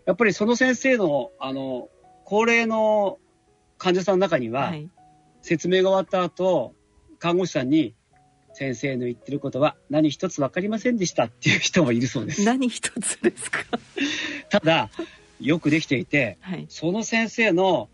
[0.05, 1.89] やっぱりその先生の、あの、
[2.23, 3.19] 高齢の
[3.77, 4.89] 患者さんの中には、はい、
[5.41, 6.73] 説明が終わった後、
[7.19, 7.95] 看護師さんに、
[8.53, 12.43] 先生の言ってることは何一つ分かりませんでしたっていう人もいるそうです。
[12.43, 13.59] 何一つですか？
[14.49, 14.89] ただ、
[15.39, 17.87] よくできていて、はい、その先生の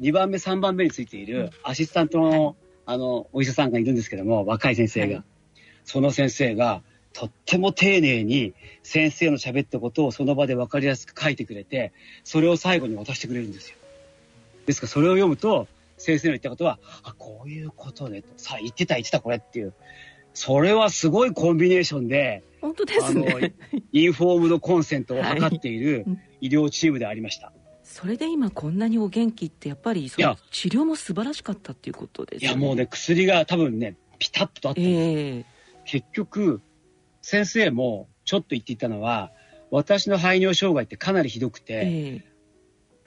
[0.00, 2.54] 2番目、3番目についているアシスタントの、はい、
[2.86, 5.16] あの、お医者さんがいるんですけども、若い先生が。
[5.16, 5.24] はい、
[5.84, 6.82] その先生が、
[7.12, 11.92] とっても丁寧に先生の喋ったことをその場で分かりやすく書いてくれて、
[12.24, 13.76] それを最後に渡してくれるんですよ。
[14.66, 15.66] ですからそれを読むと、
[15.98, 18.28] 先生の言ったことは、あ、こういうことねと。
[18.36, 19.72] さあ、言ってた言ってたこれっていう。
[20.34, 23.54] それはすごいコンビネーションで、本当ですね。
[23.92, 26.04] インフォームドコンセントを図っている
[26.42, 27.46] 医療チームでありました。
[27.46, 27.65] はい
[27.96, 32.48] それで今こんなにお元気ってやっぱりその治療も素晴らしかったっていうことですね。
[32.48, 35.44] いやもうね薬が多分ねピタッとあったんです、えー、
[35.86, 36.60] 結局
[37.22, 39.32] 先生もちょっと言っていたのは
[39.70, 42.22] 私の排尿障害ってかなりひどくて、えー、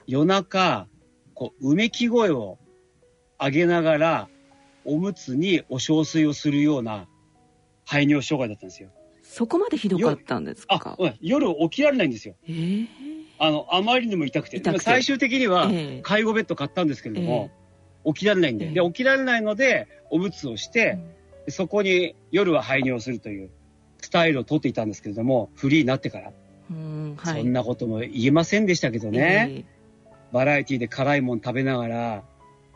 [0.08, 0.88] 夜中
[1.34, 2.58] こううめき声を
[3.40, 4.28] 上げながら
[4.84, 7.06] おむつにお小水をするような
[7.84, 8.88] 排尿障害だったんですよ。
[9.22, 10.98] そこまでひどかったんですか？
[11.20, 12.34] 夜起きられないんですよ。
[12.48, 13.09] えー
[13.40, 14.58] あの、あまりにも痛くて。
[14.58, 14.84] 痛くて。
[14.84, 15.70] 最終的には、
[16.02, 17.50] 介護ベッド買ったんですけれども、
[18.04, 20.98] えー、起きられないんで、えー、で、起きられないので、おむつをして、
[21.46, 23.50] うん、そこに夜は排尿するという
[24.02, 26.32] スタイルをとっていたんですけれども、フリーになってから。
[27.16, 29.48] はい、そんなことも言えませんでしたけどね。
[29.50, 29.64] えー、
[30.32, 32.22] バラエティで辛いもん食べながら、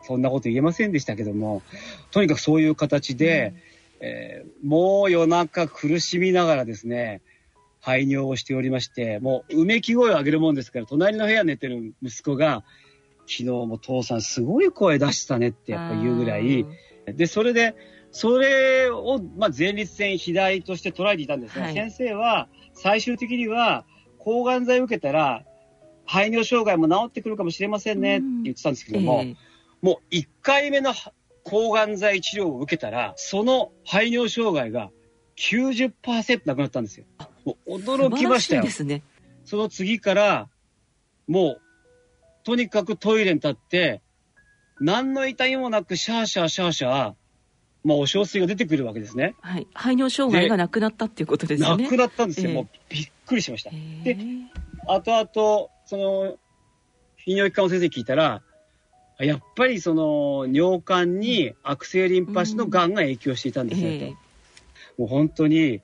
[0.01, 1.61] そんなこと言えませんでしたけども、
[2.09, 3.53] とにかくそういう形で、
[4.01, 7.21] うん、えー、もう夜中苦しみながらですね、
[7.85, 12.63] 排尿をしておりまして、もう、うめき声を上げるもんですから、隣の部屋寝てる息子が、
[13.27, 16.65] 昨日も父さんすごい声出したねってやっぱ言うぐらい、
[17.05, 17.75] で、それで、
[18.09, 23.85] それを、まあ、前立腺肥大として捉えていたんですが、はい、先生は最終的には
[24.17, 25.43] 抗がん剤を受けたら
[26.05, 29.35] 排尿障害も治ってくるかもしれませんねって言ってたんですけども、えー、
[29.81, 30.93] もう1回目の
[31.43, 34.91] 抗がん剤治療を受けたら、その排尿障害が
[35.37, 37.05] 90%なくなったんですよ。
[37.45, 38.63] もう驚きましたよ。
[38.63, 39.03] ですね。
[39.45, 40.49] その次から、
[41.27, 41.61] もう、
[42.43, 44.01] とにかくトイレに立って、
[44.79, 47.13] 何の痛みもなくシャーシャーシャーシャー、
[47.83, 49.35] まあ、お小水が出てくるわけですね。
[49.41, 49.67] はい。
[49.73, 51.69] 排尿障害がなくなったっていうことですね。
[51.69, 52.49] なくなったんですよ。
[52.49, 53.69] えー、もうびっくりしました。
[53.69, 54.17] で、
[54.87, 56.37] 後々、その、
[57.27, 58.41] 泌尿器科の先生聞いたら、
[59.19, 64.11] やっぱりその尿管に悪性リンパ腫のがんが影響していたんですよ、うんえー、
[64.97, 65.81] もう本当に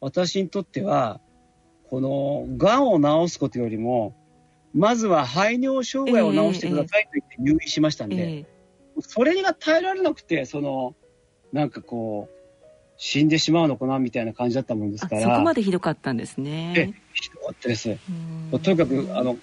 [0.00, 1.20] 私にとっては
[1.88, 4.14] このがんを治すことよりも
[4.74, 8.46] まずは排尿障害を治してくださいと言って入院しましたんで、
[9.00, 10.94] それが耐えられなくてその
[11.52, 12.40] なんかこう
[12.96, 16.74] 死んでしまうのかなみたいな感じだったもんですからそこまでひどかったんですね。
[16.76, 17.96] えひどかったです。
[18.62, 19.36] とにかくあの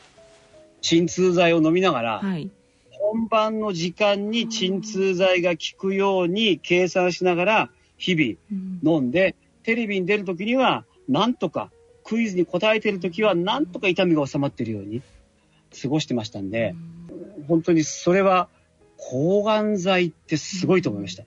[0.81, 2.49] 鎮痛剤を飲みながら、はい、
[2.91, 9.35] 本番の時間に鎮痛剤が効くように計算しながら日々飲んで、
[9.67, 11.71] テレビに出るときにはなんとか
[12.05, 15.01] クイズに答えてるときはなんとか痛みが収まってるように
[15.81, 16.73] 過ごしてましたんで、
[17.49, 18.47] 本当にそれは
[18.95, 21.25] 抗がん剤ってすごいと思いました。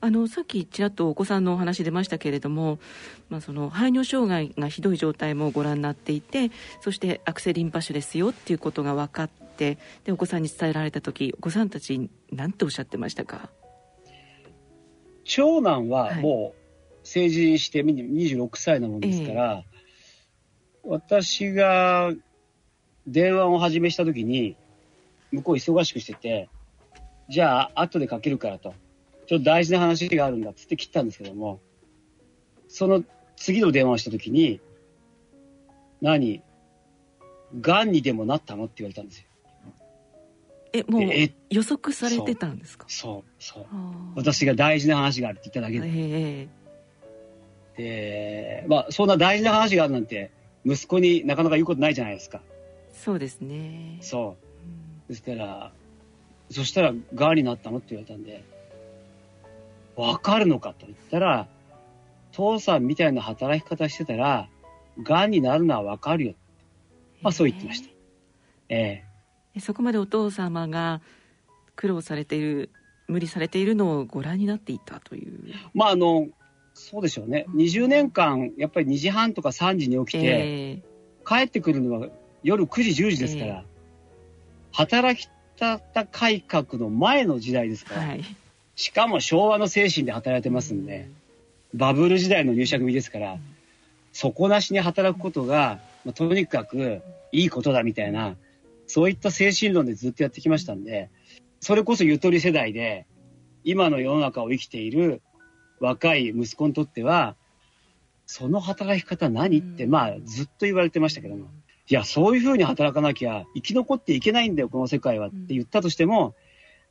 [0.00, 2.78] あのさっきちらっとお子さんのお話出ましたけれども、
[3.28, 6.50] まあ、その排尿障害がひどい状態もご覧になっていて
[6.80, 13.50] そして悪性リンパ腫ですよっていうことが分かってでお子さんに伝えられた時お子さんたち何ておっしゃってましたか？
[15.24, 16.59] 長男はもう
[17.12, 19.66] 成人して26歳なもんですから、はい
[20.84, 22.12] えー、私が
[23.06, 24.56] 電話を始めした時に
[25.32, 26.48] 向こう忙しくしてて
[27.28, 28.74] じゃあ後でかけるからと。
[29.26, 31.60] ちょっと大事な話があるんだっつって切ったんですけども、
[32.66, 33.04] その
[33.36, 34.60] 次の電話をした時に、
[36.00, 36.42] 何？
[37.60, 39.26] 癌にでもなったのって言われたんですよ。
[40.72, 41.02] え、もう
[41.50, 42.86] 予測されてたんですか？
[42.88, 43.66] そう、そう。
[44.16, 46.48] 私が大事な話があるって言っただけで。
[47.80, 50.30] で、まあ、そんな大事な話があるなんて、
[50.64, 52.40] 息子になかなか言うことないじゃないですか。
[52.92, 53.98] そうですね。
[54.02, 54.36] そ
[55.08, 55.08] う。
[55.08, 55.72] ですから、
[56.50, 58.44] そしたら、癌になったのって言われたんで、
[59.96, 61.48] わかるのかと言ったら、
[62.32, 64.48] 父さんみたいな働き方してたら、
[65.02, 66.34] 癌になるのはわかるよ。
[67.22, 67.88] まあそう言ってました。
[68.68, 69.04] え
[69.54, 71.00] えそこまでお父様が
[71.74, 72.70] 苦労されている、
[73.08, 75.54] 無理されているのをご覧になっていたという。
[75.74, 76.28] まああの、
[76.80, 77.44] そうでしょうね。
[77.54, 82.08] 20年間、やっぱり2時半とか3時に起きて、えー、帰ってくるのは
[82.42, 83.64] 夜9時、10時ですから、えー、
[84.72, 85.28] 働き
[85.58, 88.24] 方改革の前の時代ですから、はい、
[88.76, 91.10] しかも昭和の精神で働いてますんで、
[91.74, 93.36] バブル時代の入社組ですから、
[94.14, 98.36] 底なしに働くことが、まあ、とにかくいいことだみたいな、
[98.86, 101.10] そういった精神論でずっとやってきましたんで、
[101.60, 103.06] それこそゆとり世代で、
[103.64, 105.20] 今の世の中を生きている
[105.80, 107.34] 若い息子にとっては、
[108.26, 111.48] その働き方何って、まあずっと言われてましたけども、
[111.88, 116.36] いや、そういうふうに働かなきゃ生き残っていけないんだよ、この世界はって言ったとしても、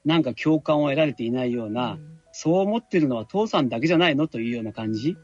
[0.03, 5.15] なんか共感を得られていないような、うん、そう思ってるのは父さんだけじゃないのというような感じ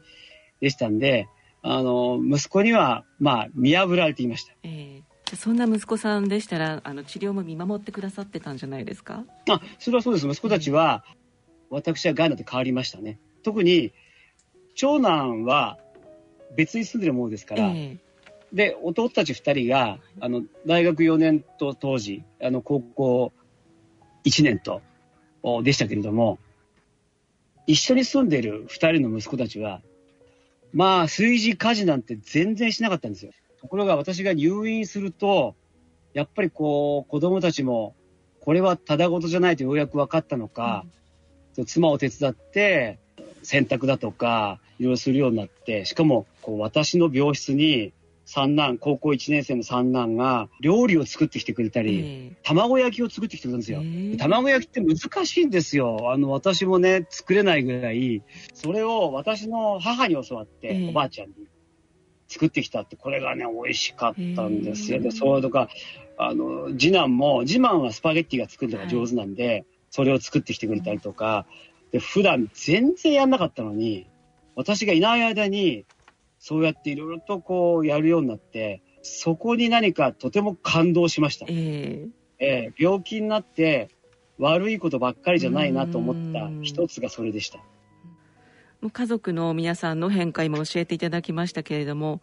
[0.60, 1.28] でしたんで、
[1.62, 4.54] あの、息子には、まあ、見破られていました。
[4.62, 9.24] えー、そんな息子さんでしたら、あの、治療も見守ってくださってたんじゃないですか？
[9.50, 10.28] あ、それはそうです。
[10.28, 11.04] 息子たちは、
[11.68, 13.18] 私はガイナと変わりましたね。
[13.46, 13.92] 特に、
[14.74, 15.78] 長男は
[16.56, 17.98] 別に住んでるものですから、えー
[18.52, 23.32] で、弟たち2人が、あの、大学4年と当時、あの、高校
[24.24, 24.82] 1年と、
[25.62, 26.38] でしたけれども、
[27.66, 29.82] 一緒に住んでいる2人の息子たちは、
[30.72, 33.32] まあ、炊事家事なんて全然しなかったんですよ。
[33.60, 35.54] ところが私が入院すると、
[36.14, 37.94] やっぱりこう、子供たちも、
[38.40, 40.84] これはただごとじゃないとようやく分かったのか、
[41.56, 43.00] うん、妻を手伝って、
[43.46, 47.92] 洗濯だとか、いろいろするようになって、しかも、こう、私の病室に、
[48.24, 56.10] 三男、高校1年生の三男が料理を作ってきてくれたり、えー、卵焼きを作ってきてくれるんですよ、えー、卵焼きって難しいんですよ。
[56.12, 61.34] あの、私もね、作れないぐらい、それを私の母に教わって、えー、おばあちゃんに
[62.26, 65.00] 作ってきたって、これがね、美味しかったんですよ。
[65.00, 65.68] で、そうとか、
[66.18, 71.46] あの、次男も、次男はスパゲッティが作るのが上手なんで、はい、それを作ってきてくれたりとか、
[71.92, 74.08] で、普段全然やんなかったのに、
[74.54, 75.84] 私がいない間に、
[76.38, 81.46] そうやっていろいろとこうやるようになって、そこに何かとても感動しました。
[81.48, 83.90] えー、えー、病気になって
[84.38, 87.60] 悪いことばっかりじゃないなと思った一つがそれでした。
[88.92, 92.20] 家族の皆さんの変化も教えていただきましたけれども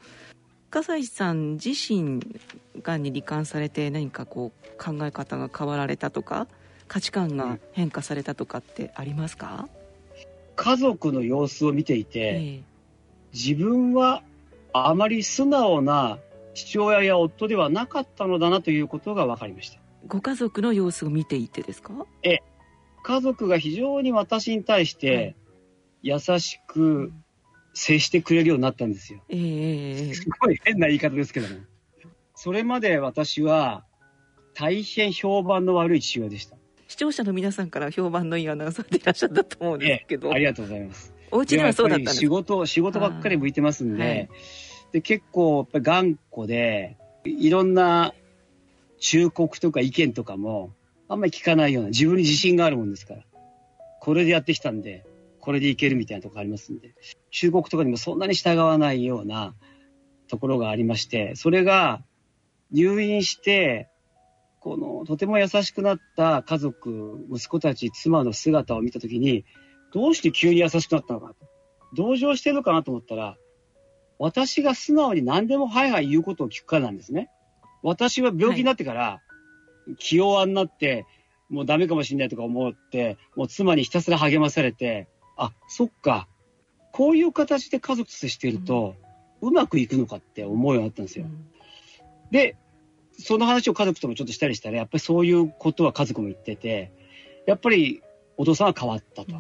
[0.70, 2.20] 笠井さん自身
[2.82, 6.48] がんに罹患されて何かこう考え方が変わられたとか
[6.88, 9.68] 価値観が変化されたとかってありますか、
[10.56, 12.62] 家族の様子を見ていて、えー、
[13.34, 14.22] 自分は
[14.74, 16.20] あまり素直な
[16.54, 19.80] 父親や夫ではなかったのだなということが分かりました。
[20.08, 22.06] ご家族の様子を見ていてですか？
[22.24, 22.40] え、
[23.02, 25.36] 家族が非常に私に対して
[26.02, 27.12] 優しく
[27.74, 29.22] 接してくれるようになったんですよ。
[29.30, 31.62] えー、すごい変な言い方ですけども。
[32.36, 33.86] それまで私は
[34.54, 36.58] 大変評判の悪い父親でした。
[36.94, 40.30] 視聴者の皆さんから評判のいいアナウンサーでいらっしゃったと思うんですけど。
[40.30, 41.12] えありがとうございます。
[41.32, 44.30] お家ではそうだったんです仕事、仕事ばっかり向いてますんで、はい、
[44.92, 48.14] で結構やっぱり頑固で、いろんな
[49.00, 50.76] 忠告とか意見とかも、
[51.08, 53.24] あんまり聞かないような、自分に自信があるもんですから。
[54.00, 55.04] これでやってきたんで、
[55.40, 56.94] これでいけるみたいなとこありますんで、
[57.32, 59.56] 忠告とかにもそんなに従わないような
[60.28, 62.04] ところがありまして、それが
[62.72, 63.90] 入院して、
[64.64, 69.44] この、とても優しくなった家族、息子たち、妻の姿を見たときに、
[69.94, 71.36] どうして急に優しくなったのかと。
[71.94, 73.38] 同情してるのかなと思ったら、
[74.20, 77.30] 私が素直に何でもはいはい言うことを聞くからなんですね。
[77.82, 79.22] 私は病気になってから、
[80.00, 81.06] 気弱になって、
[81.50, 86.30] もうダメかもしれないとか思って、もう妻にひたすら励まされて、あ、そっか、
[86.94, 88.96] こういう形で家族と接していると、
[89.42, 91.26] うまくいくのかって思うようになったんですよ。
[92.32, 92.56] で、
[93.20, 96.92] その話を家族ともちょっとしたりしたら、やっぱりそういうことは家族も言ってて、
[97.46, 98.02] やっぱり
[98.38, 99.34] お父さんは変わったと。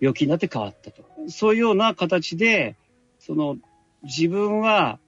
[0.00, 1.04] 病気になって変わったと。
[1.28, 2.76] そういうような形で、
[3.18, 3.58] その
[4.02, 4.98] 自分は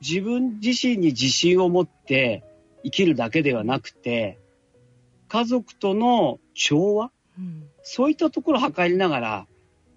[0.00, 2.42] 自分自身に自信を持って
[2.82, 4.38] 生きるだけではなくて、
[5.28, 9.46] 家族との調和、うん、そういったところを図りながら、やっ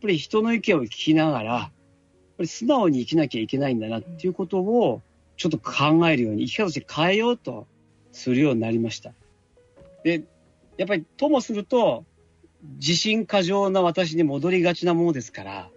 [0.01, 1.71] ぱり人の意見を聞きながら、やっ
[2.37, 5.01] ぱり素直に生きなきゃいけないんだなっていうことを
[5.43, 7.67] ちょっと考えるように、生き方として変えようと
[8.13, 9.11] するようになりました。
[10.05, 10.23] で、
[10.77, 12.05] やっぱりともすると、
[12.75, 15.69] 自信過剰な私に戻りがちなものですから、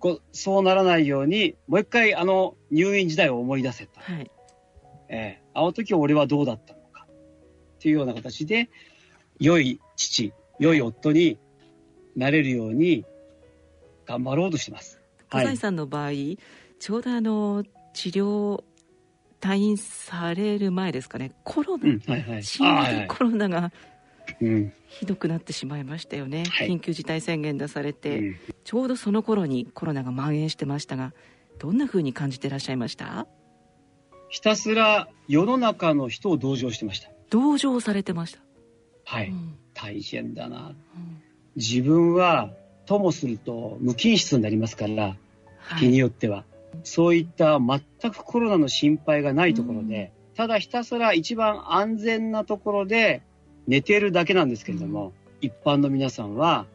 [0.00, 4.02] こそうならないように、もう一回あの入院時代を思い出せた。
[4.02, 4.30] はい。
[5.08, 7.06] えー、あの時俺はどうだったのか。
[7.08, 8.68] っていうような形で、
[9.40, 11.38] 良い父、良い夫に
[12.14, 13.06] なれるように
[14.04, 15.00] 頑張ろうとしてます。
[15.30, 16.38] 笠井さんの場合、はい、
[16.78, 17.64] ちょうどあの、
[17.96, 18.62] 治療、
[19.40, 23.72] 退院される前ですかね、コロナ、うんはいはい、新型コロナが
[24.88, 31.14] ひどくなってしまいましたよね、はい、緊急事態宣言出されて、うん、ちょうどその頃にコロナが蔓延してましたが
[31.58, 33.26] どんなふうに感じてらっしゃいました？
[34.28, 37.08] ひたすら世の中の人を同情してました。
[37.30, 38.40] 同情されてました。
[39.04, 41.22] はい、うん、大変だな、うん、
[41.54, 42.50] 自分は
[42.84, 45.16] ともすると無菌室になりますから、
[45.58, 46.44] はい、日によっては
[46.84, 53.22] そういった全くコロナの心配がないところで、ただひたすら一番安全なところで
[53.66, 56.66] 寝ているだけなんですけれども、一般の皆さんは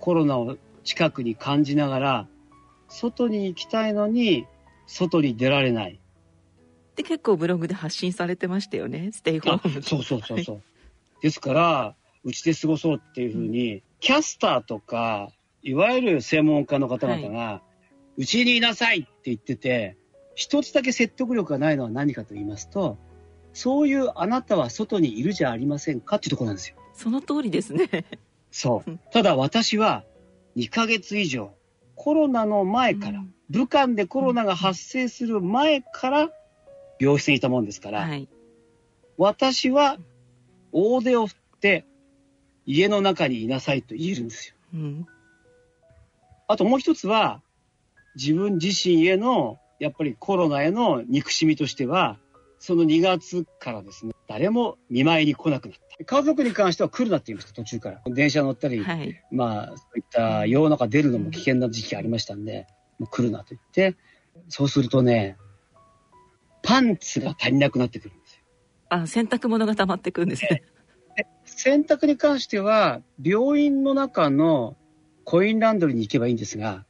[0.00, 2.28] コロナを近くに感じながら、
[2.88, 4.46] 外に行きたいのに、
[4.86, 5.98] 外に出られない。
[6.96, 9.82] で、結構ブログで発信されてましたよね、ステイホーム。
[9.82, 10.62] そうそうそうそう。
[11.22, 11.94] ですから、
[12.24, 15.30] うちで過ごそうっていうふうに、うん、キャスターとか、
[15.62, 17.62] いわゆる専門家の方々が、
[18.16, 19.96] うち、にいなさいって言ってて、
[20.34, 22.98] 一つだけ説得力がないのは何かと言いますと、
[23.52, 26.76] そういうあなたは外にいるじゃありませんかっていうところなんですよ。
[26.94, 27.88] その通りですね。
[28.50, 28.98] そう。
[29.12, 30.04] ただ私は
[30.56, 31.54] 2ヶ月以上、
[31.94, 36.30] コロナの前から、うん、武漢でコロナが発生する前から
[36.98, 38.28] 病室にいたもんですから、はい、
[39.18, 39.98] 私は
[40.72, 41.86] 大手を振って
[42.66, 44.54] 家の中にいなさいと言えるんですよ。
[44.74, 45.06] うん、
[46.48, 47.42] あともう一つは、
[48.16, 52.18] 自分自身への、やっぱりコロナへの憎しみとしては、
[52.58, 56.04] その2月からですね、誰も見舞いに来なくなった。
[56.04, 58.02] 家族に関しては来るなって言いました、途中から。
[58.06, 62.66] 電車乗ったり、はい、まあ、そういった世の中出るのも危険な時期がありましたんで、
[62.98, 63.96] もう来るなと言って、
[64.48, 65.36] そうするとね、
[66.62, 68.42] パンツが足りなくなってくるんですよ。
[68.90, 70.62] あ、洗濯物が溜まってくるんですね。
[71.44, 74.76] 洗濯に関しては、病院の中の
[75.24, 76.84] コインランドリーに行けばいいんですが、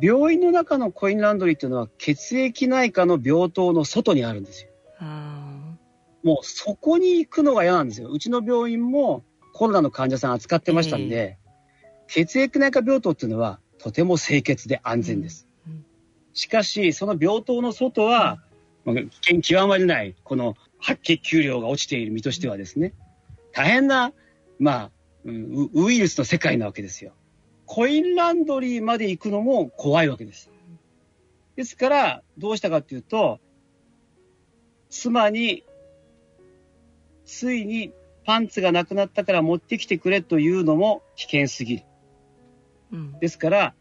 [0.00, 4.70] 病院の中のコインランドリーっていうのは血液内科の病棟の外にあるんですよ。
[6.22, 8.08] もうそこに行くのが嫌なんですよ。
[8.10, 11.38] うちの病院もコロナの患者さん扱ってましたんで、
[12.08, 15.48] えー、血液内科病棟っていうのはとても清潔で安全です。
[15.66, 15.84] うんうん、
[16.34, 18.42] しかし、その病棟の外は、
[18.84, 22.94] まあ、危険極まりない、この白血球量が落ちている身としてはですね、
[23.52, 24.12] 大変な、
[24.58, 24.90] まあ、
[25.24, 27.12] ウイルスの世界なわけですよ。
[27.72, 30.50] コインランドリーまで行くのも怖いわけです。
[31.54, 33.38] ですから、どうしたかっていうと、
[34.88, 35.62] 妻に、
[37.24, 37.92] ついに
[38.26, 41.84] パンツがなくなったから持ってきてくれというのも危険すぎる。
[42.90, 43.74] うん、ですから、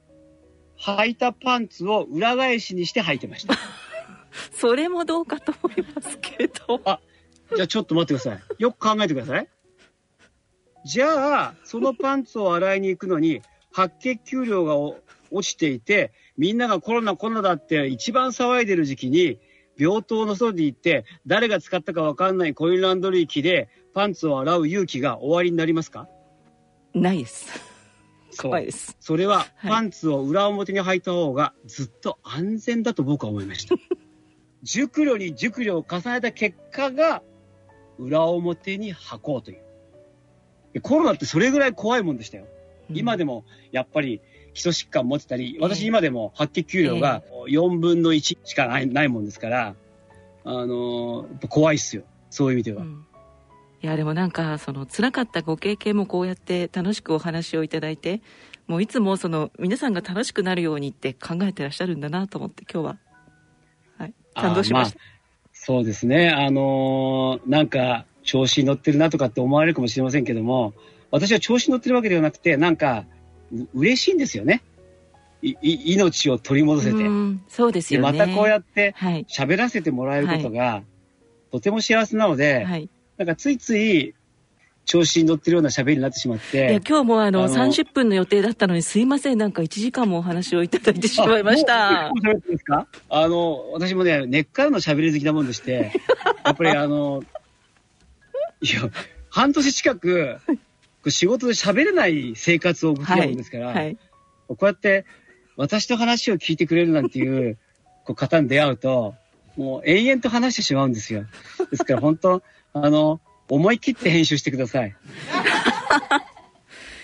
[0.80, 3.56] 履いたパンツを裏返しにして履いてました。
[4.54, 6.80] それもどうかと思いますけど。
[6.86, 7.02] あ、
[7.56, 8.62] じゃあちょっと待ってください。
[8.62, 9.50] よく考えてください。
[10.86, 14.76] じゃあ、そのパンツを洗いに行くのに、白血球量が
[15.32, 19.40] 落ちていて、みんながコロナコロナだって一番騒いでる時期に、
[19.78, 26.08] 病棟の外に行って、誰が使ったかわかんないコインランドリー機でパンツを洗う勇気が終わりになりますか？
[26.94, 27.48] ないです。
[28.38, 28.96] 怖いです。
[29.00, 33.76] それは、パンツを裏表に履いた方がずっと安全だと僕は思いました。
[34.64, 37.24] 熟慮に熟慮を重ねた結果が、
[37.98, 40.82] 裏表に履こうという。
[40.82, 42.48] コロナってそれぐらい怖いもんでしたよ。
[42.90, 44.22] うん、今でも、やっぱり、
[44.54, 49.76] 基礎疾患持ってたり、私今でも白血球量が4分の1しかないないもんですから、
[50.44, 52.04] あのー、怖いっすよ。
[52.30, 52.82] そういう意味では。
[52.82, 53.06] うん。
[53.82, 58.22] いやでもなんかその辛かったご経験もこうやって楽しくお話をいただいて
[58.68, 62.98] もういつもその皆さんが楽しくなるようにって考えてらっしゃるんだなと思って今日は、
[63.98, 66.30] はい、感動しました、まあ、そうですね。
[66.30, 70.74] あのー、なんか調子に乗ってるなとかって思われるかもしれませんけども
[71.12, 73.06] 私は調子に乗ってるわけではなくてなんか
[73.74, 74.62] 嬉しいんですよね。
[75.42, 75.56] い
[75.94, 76.98] 命を取り戻せて。
[77.48, 78.12] そうですよね。
[78.12, 78.94] またこうやって
[79.30, 80.84] 喋らせてもらえることが、はい、
[81.52, 82.90] とても幸せなので、はい。
[83.18, 84.16] なんかついつい
[84.86, 86.58] 調子に乗ってるような喋りになってしまって。
[86.58, 92.12] いや、今日もあの、あの30分の予定だったのにすいません、なんか1時間もお話をいただいてしまいました。
[93.10, 95.92] あの、私もね、根っからの喋り好きなもんでして、
[96.44, 97.24] やっぱりあの、
[98.62, 98.90] いや、
[99.30, 100.38] 半年近く、
[101.08, 103.98] 仕事で喋れない生活を送ってたもんですから、はいはい、
[104.48, 105.06] こうやって
[105.56, 107.58] 私の話を聞いてくれるなんていう
[108.06, 109.16] こう方に出会うと、
[109.58, 111.26] もう永遠と話してしまうんですよ。
[111.70, 112.42] ですから本当、
[112.74, 113.20] あの、
[113.50, 114.96] 思い切って編集してください。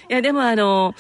[0.10, 0.96] いや、でもあの、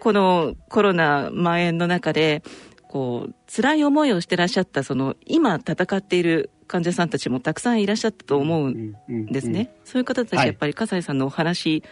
[0.00, 2.42] このコロナ蔓延の中で、
[2.88, 8.94] こう、辛い思いをしてらっしゃった、その、今戦っている患者さんたちもたくさんいらっしゃったと思うん
[9.32, 9.70] ですね。
[9.84, 11.82] そういう方たち、やっぱり、笠井さんのお話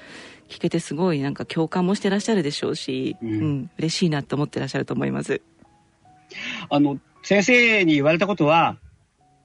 [0.49, 5.41] 聞けてすごいなんか共感もしてらっしゃるでしょうし、うん、うん、嬉しいなと思ってらっしゃると思います。
[6.69, 8.79] あの、先生に言われたことは、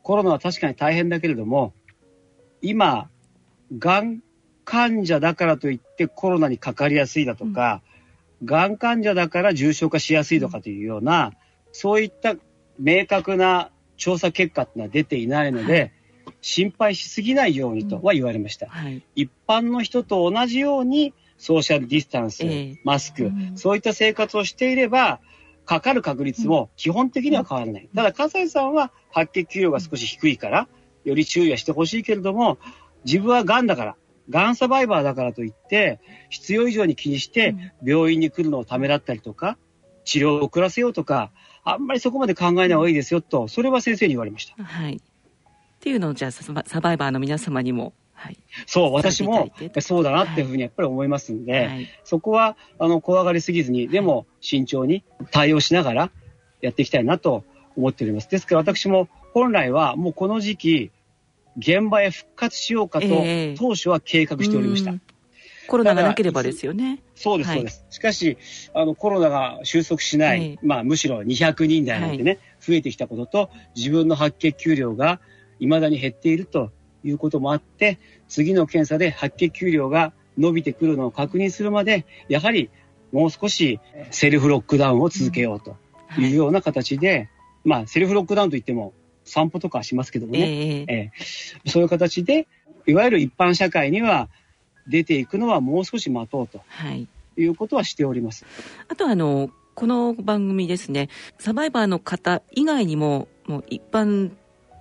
[0.03, 1.73] コロナは確かに大変だけれども、
[2.61, 3.09] 今、
[3.77, 4.19] がん
[4.65, 7.81] 患者だからといってコロナにかかりやすいだとか、
[8.43, 8.77] が、うん。
[8.77, 11.33] 患者だから重症化しやすいとかというような、
[11.71, 12.35] そういった
[12.79, 15.91] 明確な調査結果っていうのは出ていないので、はい、
[16.41, 25.19] 心配しすぎないようにとは言われました、うんはい、一般の人と同じようにソーシャルディスタンス、えー、マスク、うん、そういった生活をしていれば、
[25.65, 27.89] かかる確率も基本的には変わらない。
[27.95, 30.67] ただ、葛西さんは白血球量が少し低いから、
[31.03, 32.59] より注意はしてほしいけれども、
[33.05, 33.95] 自分は癌だから、
[34.29, 35.99] 癌サバイバーだからといって、
[36.29, 39.57] 必要以上に気にして病院に来るのをためらったりとか、
[40.03, 41.31] 治療を遅らせようとか、
[41.63, 44.63] あんまりそこまで考えない方がいいですよと、それは先生に言われました。
[44.63, 45.01] はい。
[45.81, 56.11] っていうのを、じゃあサバイバーの皆様にも、はい、そう、私もそうだなっていうふうにやっぱり思いますんで、はい、そこはあの怖がりすぎずに、でも慎重に対応しながら
[56.61, 57.43] やっていきたいなと
[57.75, 58.29] 思っております。
[58.29, 60.91] ですから私も本来はもうこの時期、
[61.57, 63.07] 現場へ復活しようかと、
[63.57, 64.93] 当初は計画しておりました。
[65.67, 67.01] コロナがなければですよね。
[67.15, 67.85] そうです、そうです。
[67.89, 68.37] しかし、
[68.73, 75.21] あの、コロナが収束しない、まあ、むしろ200人台なんてね、増えてきたことと、自分の白血球量が
[75.61, 76.71] 未だに減っていると
[77.03, 82.69] いうこともあって、次の検査で白血球量が伸びてくるのを確認するまで、やはり
[83.11, 85.75] もう少しセルフロックダウンを続けようと
[86.19, 87.29] いうような形で、
[87.63, 88.93] まあ、セルフロックダウンといっても、
[89.23, 92.47] 散歩とかしますけどもね、えー、えー、そういう形で、
[92.87, 94.29] いわゆる一般社会には
[94.87, 97.07] 出ていくのはもう少し待とうと、はい、
[97.37, 98.45] いうことはしております。
[98.87, 104.31] あとあのこの番組ですね、サバイバーの方以外にも、もう一般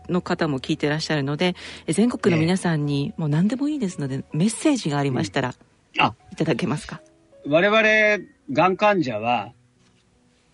[0.08, 1.54] の方も聞いてらっしゃるので、
[1.88, 5.54] 全国の皆さんに、もう何でもいいですので、メッセージがありましたら、
[5.96, 7.00] うん、あいただけますか？
[7.46, 9.52] 我々、がん患者は、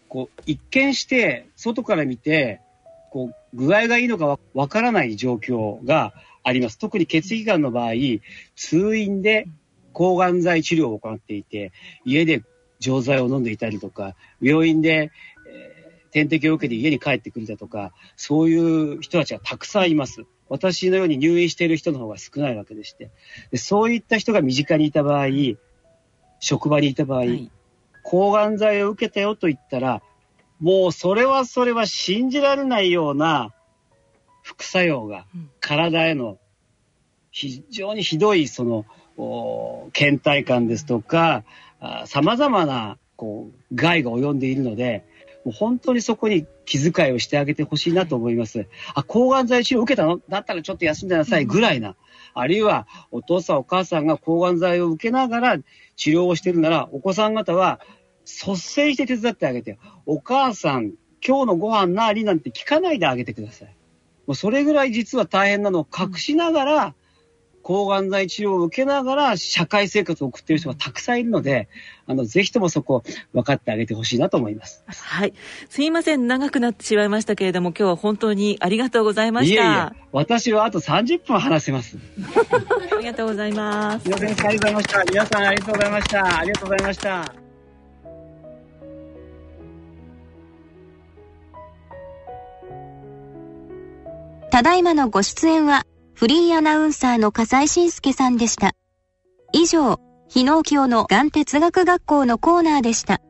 [0.09, 2.61] こう、一見して、外から見て、
[3.11, 6.79] こう、具合がいいのかわからない状況があります。
[6.79, 7.93] 特に血液がんの場合、
[8.55, 9.47] 通院で
[9.93, 11.73] 抗がん剤治療を行っていて、
[12.05, 12.43] 家で
[12.79, 15.11] 錠剤を飲んでいたりとか、病院で、えー、
[16.17, 20.25] 点滴を受けて家に帰ってくるだとか、そういう人たちはたくさんいます。
[20.49, 23.11] 私のように入院している人の方が少ないわけでして、
[23.51, 25.27] でそういった人が身近にいた場合、
[26.41, 27.51] 職場にいた場合、はい、
[28.03, 30.01] 抗がん剤を受けたよと言ったら、
[30.59, 33.53] もうそれはそれは信じられないような
[34.43, 35.27] 副作用が
[35.61, 36.39] 体への
[37.31, 38.87] 非常にひどいその
[39.93, 41.45] 倦怠感ですとか、
[42.07, 45.05] さまざまなこう害が及んでいるので、
[45.47, 48.67] もう本当にそこに気遣いをしてあげてほしいなと思います。
[48.95, 50.21] あ、抗がん剤治療受けたの？
[50.29, 51.95] だったらちょっと休んでなさいぐらいな。
[52.35, 55.59] あるいはお父さんお母さんが抗がん剤を受けながら
[55.95, 57.79] 治療をしているなら、お子さん方は
[58.25, 60.95] 率先して手伝ってあげて、お母さん、
[61.25, 63.77] 今日のご飯なりなんて聞かないであげてください。
[64.27, 66.95] もうそれぐらい実は大変なのを隠しながら、
[67.67, 71.69] 抗がん剤治療を受けながら社会生活を送っている人がたくさんいるので、
[72.07, 73.03] あの、ぜひともそこ
[73.33, 74.85] 分かってあげてほしいなと思います。
[74.87, 75.35] はい。
[75.69, 79.65] すいません、長くなってしまいましたけれども、今日は本当にありがとうございました。
[79.65, 81.99] いえいえ私はあと30分話せます。
[82.93, 84.09] ありがとうございます。
[84.09, 85.05] 皆さんありがとうございました。
[85.05, 86.39] 皆さんありがとうございました。
[86.39, 87.35] ありがとうございました。
[94.53, 95.85] ただいまのご出演は
[96.17, 98.73] フリーアナウンサーの笠井信介さんでした。
[99.53, 100.01] 以上、
[100.31, 103.21] 日野京の眼哲学学校のコーナーでした。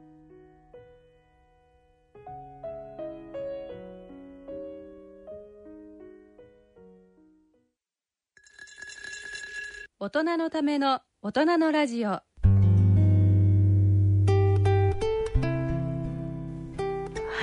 [9.99, 12.23] 大人のための大人のラジオは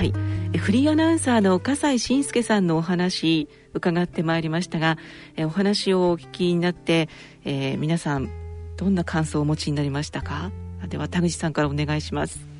[0.00, 0.12] い
[0.56, 4.96] フリーアナウンサーの笠井信介さんのお話伺ってまいりましたが、
[5.36, 7.08] えお話をお聞きになって、
[7.44, 8.30] えー、皆さん
[8.76, 10.50] どんな感想をお持ちになりましたか？
[10.88, 12.54] では田口さんからお願いします。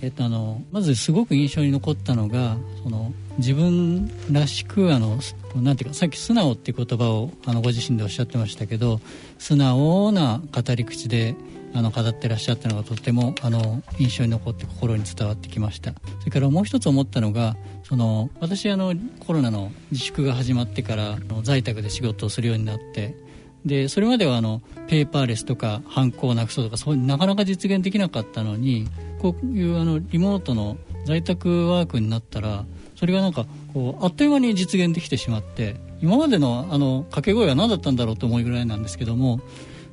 [0.00, 5.18] えっと、あのまずすごく印象に残ったのがその自分らしくあの
[5.56, 9.00] なんていうかさっき「素直」っていう言葉をあのご自身でおっしゃってましたけど
[9.38, 11.34] 素直な語り口で
[11.74, 17.56] あの語ってらっしゃったのがとってもあの印象に残って心に伝わってきましたそれからもう一つ思ったのが
[17.88, 18.92] その私あの
[19.26, 23.16] コロナの自粛が始まってから在宅で仕事をするようになって
[23.64, 28.88] でそれまではあのペーパーレスとかハンコをなくそうとかそうなかなか実現できなかったのに
[29.20, 30.76] こういうあのリモートの
[31.06, 39.40] 在宅ワークになったらそれがなんかこうあっという間に実現できてしまって今までのあの掛け声は何だったんだろうと思うぐらいなんですけども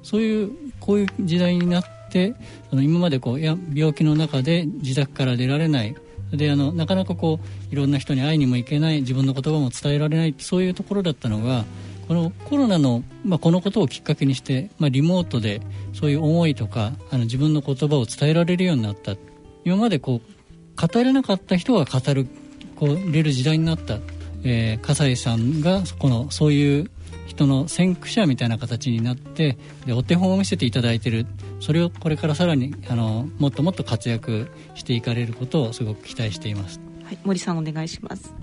[0.04, 2.36] そういうこういう時代になって
[2.72, 5.96] あの今までこうや病気の中で自宅から出られない
[6.32, 11.66] であのなかなかこういろんな人に会いにも行けない自分の言葉も伝えられないそういうところだったのが
[12.08, 15.62] このコロナの、まあ、このことをきっかけにして、まあ、リモートで
[15.94, 19.16] そういう思いとかあの自分の言葉を伝えられるようになった。
[19.64, 22.28] 今までこう語れなかった人が語る
[22.76, 23.98] こうれる時代になった、
[24.44, 26.92] えー、笠井さんがこのそういう
[27.26, 31.26] 人の先駆者みたいな形になってでお手本を見せていただいている。
[31.60, 38.34] それをこれからさらにあのもっともっと活躍していかれることをすごく期待しています、はい、森さんお願いします。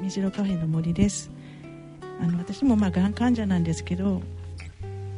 [0.00, 1.30] 目白カフェの森です。
[2.20, 4.22] あの私もまあがん患者なんですけど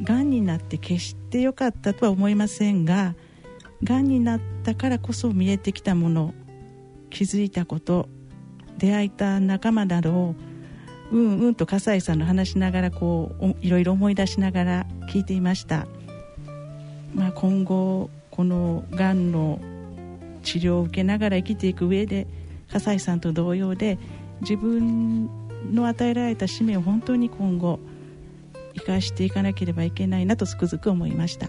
[0.03, 3.14] がんになって決して良かったとは思いませんが
[3.85, 6.35] がんになったからこそ見えてきたもの
[7.09, 8.09] 気づいたこと
[8.78, 10.35] 出会えた仲間などを
[11.13, 15.87] うんうんと笠井さんの話しながらこういろいろ思い出しながら聞いていました、
[17.15, 19.61] まあ、今後このがんの
[20.43, 22.27] 治療を受けながら生きていく上で
[22.73, 23.99] 笠井さんと同様で
[24.43, 25.29] 自分
[25.73, 27.81] の与えられた使命を本当に今後
[28.75, 31.49] 生かしていかなければいけないなとつくづく思いました。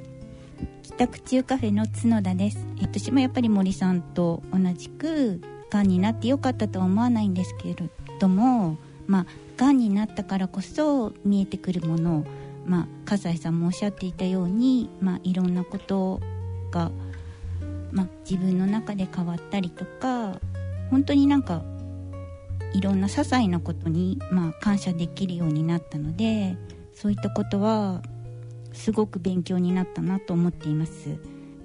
[0.83, 2.65] 帰宅中カフェの角田です。
[2.81, 5.39] 私もやっぱり森さんと同じく
[5.69, 7.75] がんになってよかったとは思わないんですけれ
[8.19, 9.25] どもまあ
[9.61, 12.25] がんになったからこそ見えてくるものを、
[12.65, 16.19] まあ、笠井さんもおっしゃっていたように、まあ、いろんなこと
[16.71, 16.89] が、
[17.91, 20.39] まあ、自分の中で変わったりとか
[20.89, 21.61] 本当になんか
[22.73, 26.57] いろんな些細なことに、まあ、感謝できるようになったので
[26.95, 28.01] そういったことは
[28.73, 31.19] すごく勉強になったなと思っています。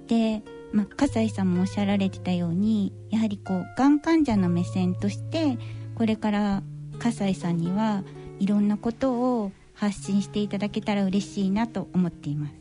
[0.05, 5.57] で、まあ、笠井さんもおっしゃられてたようにやはりこうがん患者の目線として
[5.95, 6.63] これから
[6.97, 8.03] 笠井さんには
[8.39, 12.53] いろんなことを発信していただけたら嬉しいなと思っています。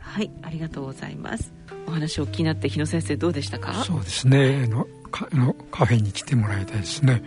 [0.00, 1.52] はいありがとうございます。
[1.86, 3.72] お話を気になって日野先生どうでしたか？
[3.84, 4.64] そうですね。
[4.64, 7.22] あのカのカフェに来てもらいたいですね。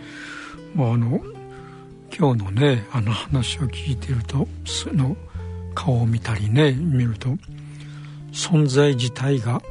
[0.74, 1.20] もうあの
[2.16, 5.16] 今日のねあの話を聞いてるとその
[5.74, 7.36] 顔を見たりね見ると
[8.32, 9.62] 存在自体が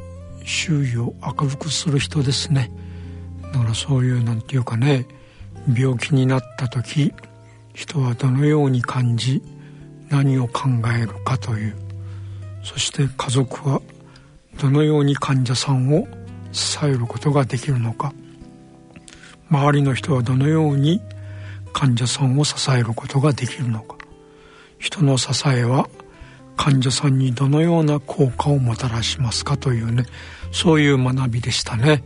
[0.43, 2.71] 周囲を明るくする人ですね。
[3.53, 5.05] だからそういうなんていうかね
[5.67, 7.13] 病気になった時
[7.73, 9.41] 人はどのように感じ
[10.09, 11.75] 何を考えるかという。
[12.63, 13.81] そして家族は
[14.59, 16.07] どのように患者さんを
[16.51, 18.13] 支えることができるのか。
[19.49, 21.01] 周りの人はどのように
[21.71, 23.95] 患者さんを支えることができるのか。
[24.79, 25.89] 人の支えは
[26.55, 30.05] 患者さんにどのような効果をもたらしますかというね。
[30.51, 32.03] そういう学びでしたね。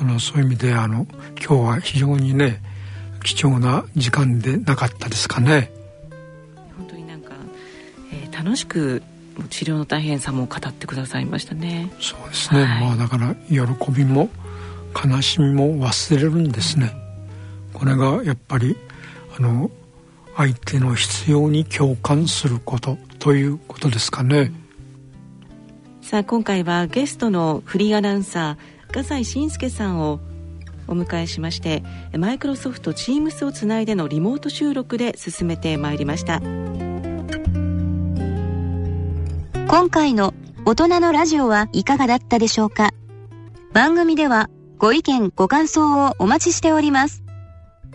[0.00, 1.06] あのそういう意味であの
[1.40, 2.60] 今日は非常にね
[3.22, 5.70] 貴重な時間でなかったですかね。
[6.76, 7.34] 本当になんか、
[8.12, 9.02] えー、楽しく
[9.50, 11.90] 治療の大変さも語ってくださいましたね。
[12.00, 14.28] そうですね、はい、まあだから喜びも
[14.94, 16.92] 悲しみも忘れるんですね。
[17.72, 18.76] これがやっぱり
[19.38, 19.70] あの
[20.36, 24.52] 相手の必要に共感することということですかね、
[26.00, 30.20] さあ今回はゲストのフリーアナウンサー笠井信介さんを
[30.88, 31.82] お迎えしまして
[32.16, 36.40] マイクロソフト Teams をつないでのリモート収録で進めてまいりました
[39.68, 40.34] 今回の
[40.64, 42.90] 大人のラジオはいかがだったでしょうか？
[43.72, 47.22] 番組ではご意見ご感想をお待ちしております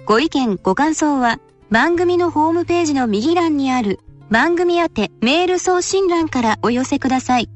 [0.06, 1.40] ご意見ご感想は
[1.70, 7.50] 番組のホームページの右欄にある番組宛てメール送信欄からお寄せください。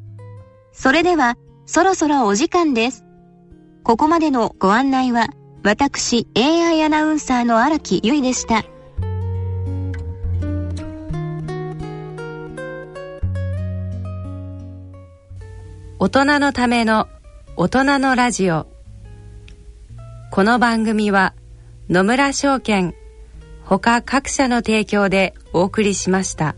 [0.72, 3.04] それでは、そろそろお時間です。
[3.88, 5.30] ここまでのご案内は、
[5.64, 8.66] 私、AI アナウンサーの荒木ゆいでした。
[16.00, 17.08] 大人のための
[17.56, 18.68] 大人のラジオ。
[20.34, 21.34] この番組は
[21.90, 22.94] 野村証券
[23.64, 26.58] ほか各社の提供でお送りしました。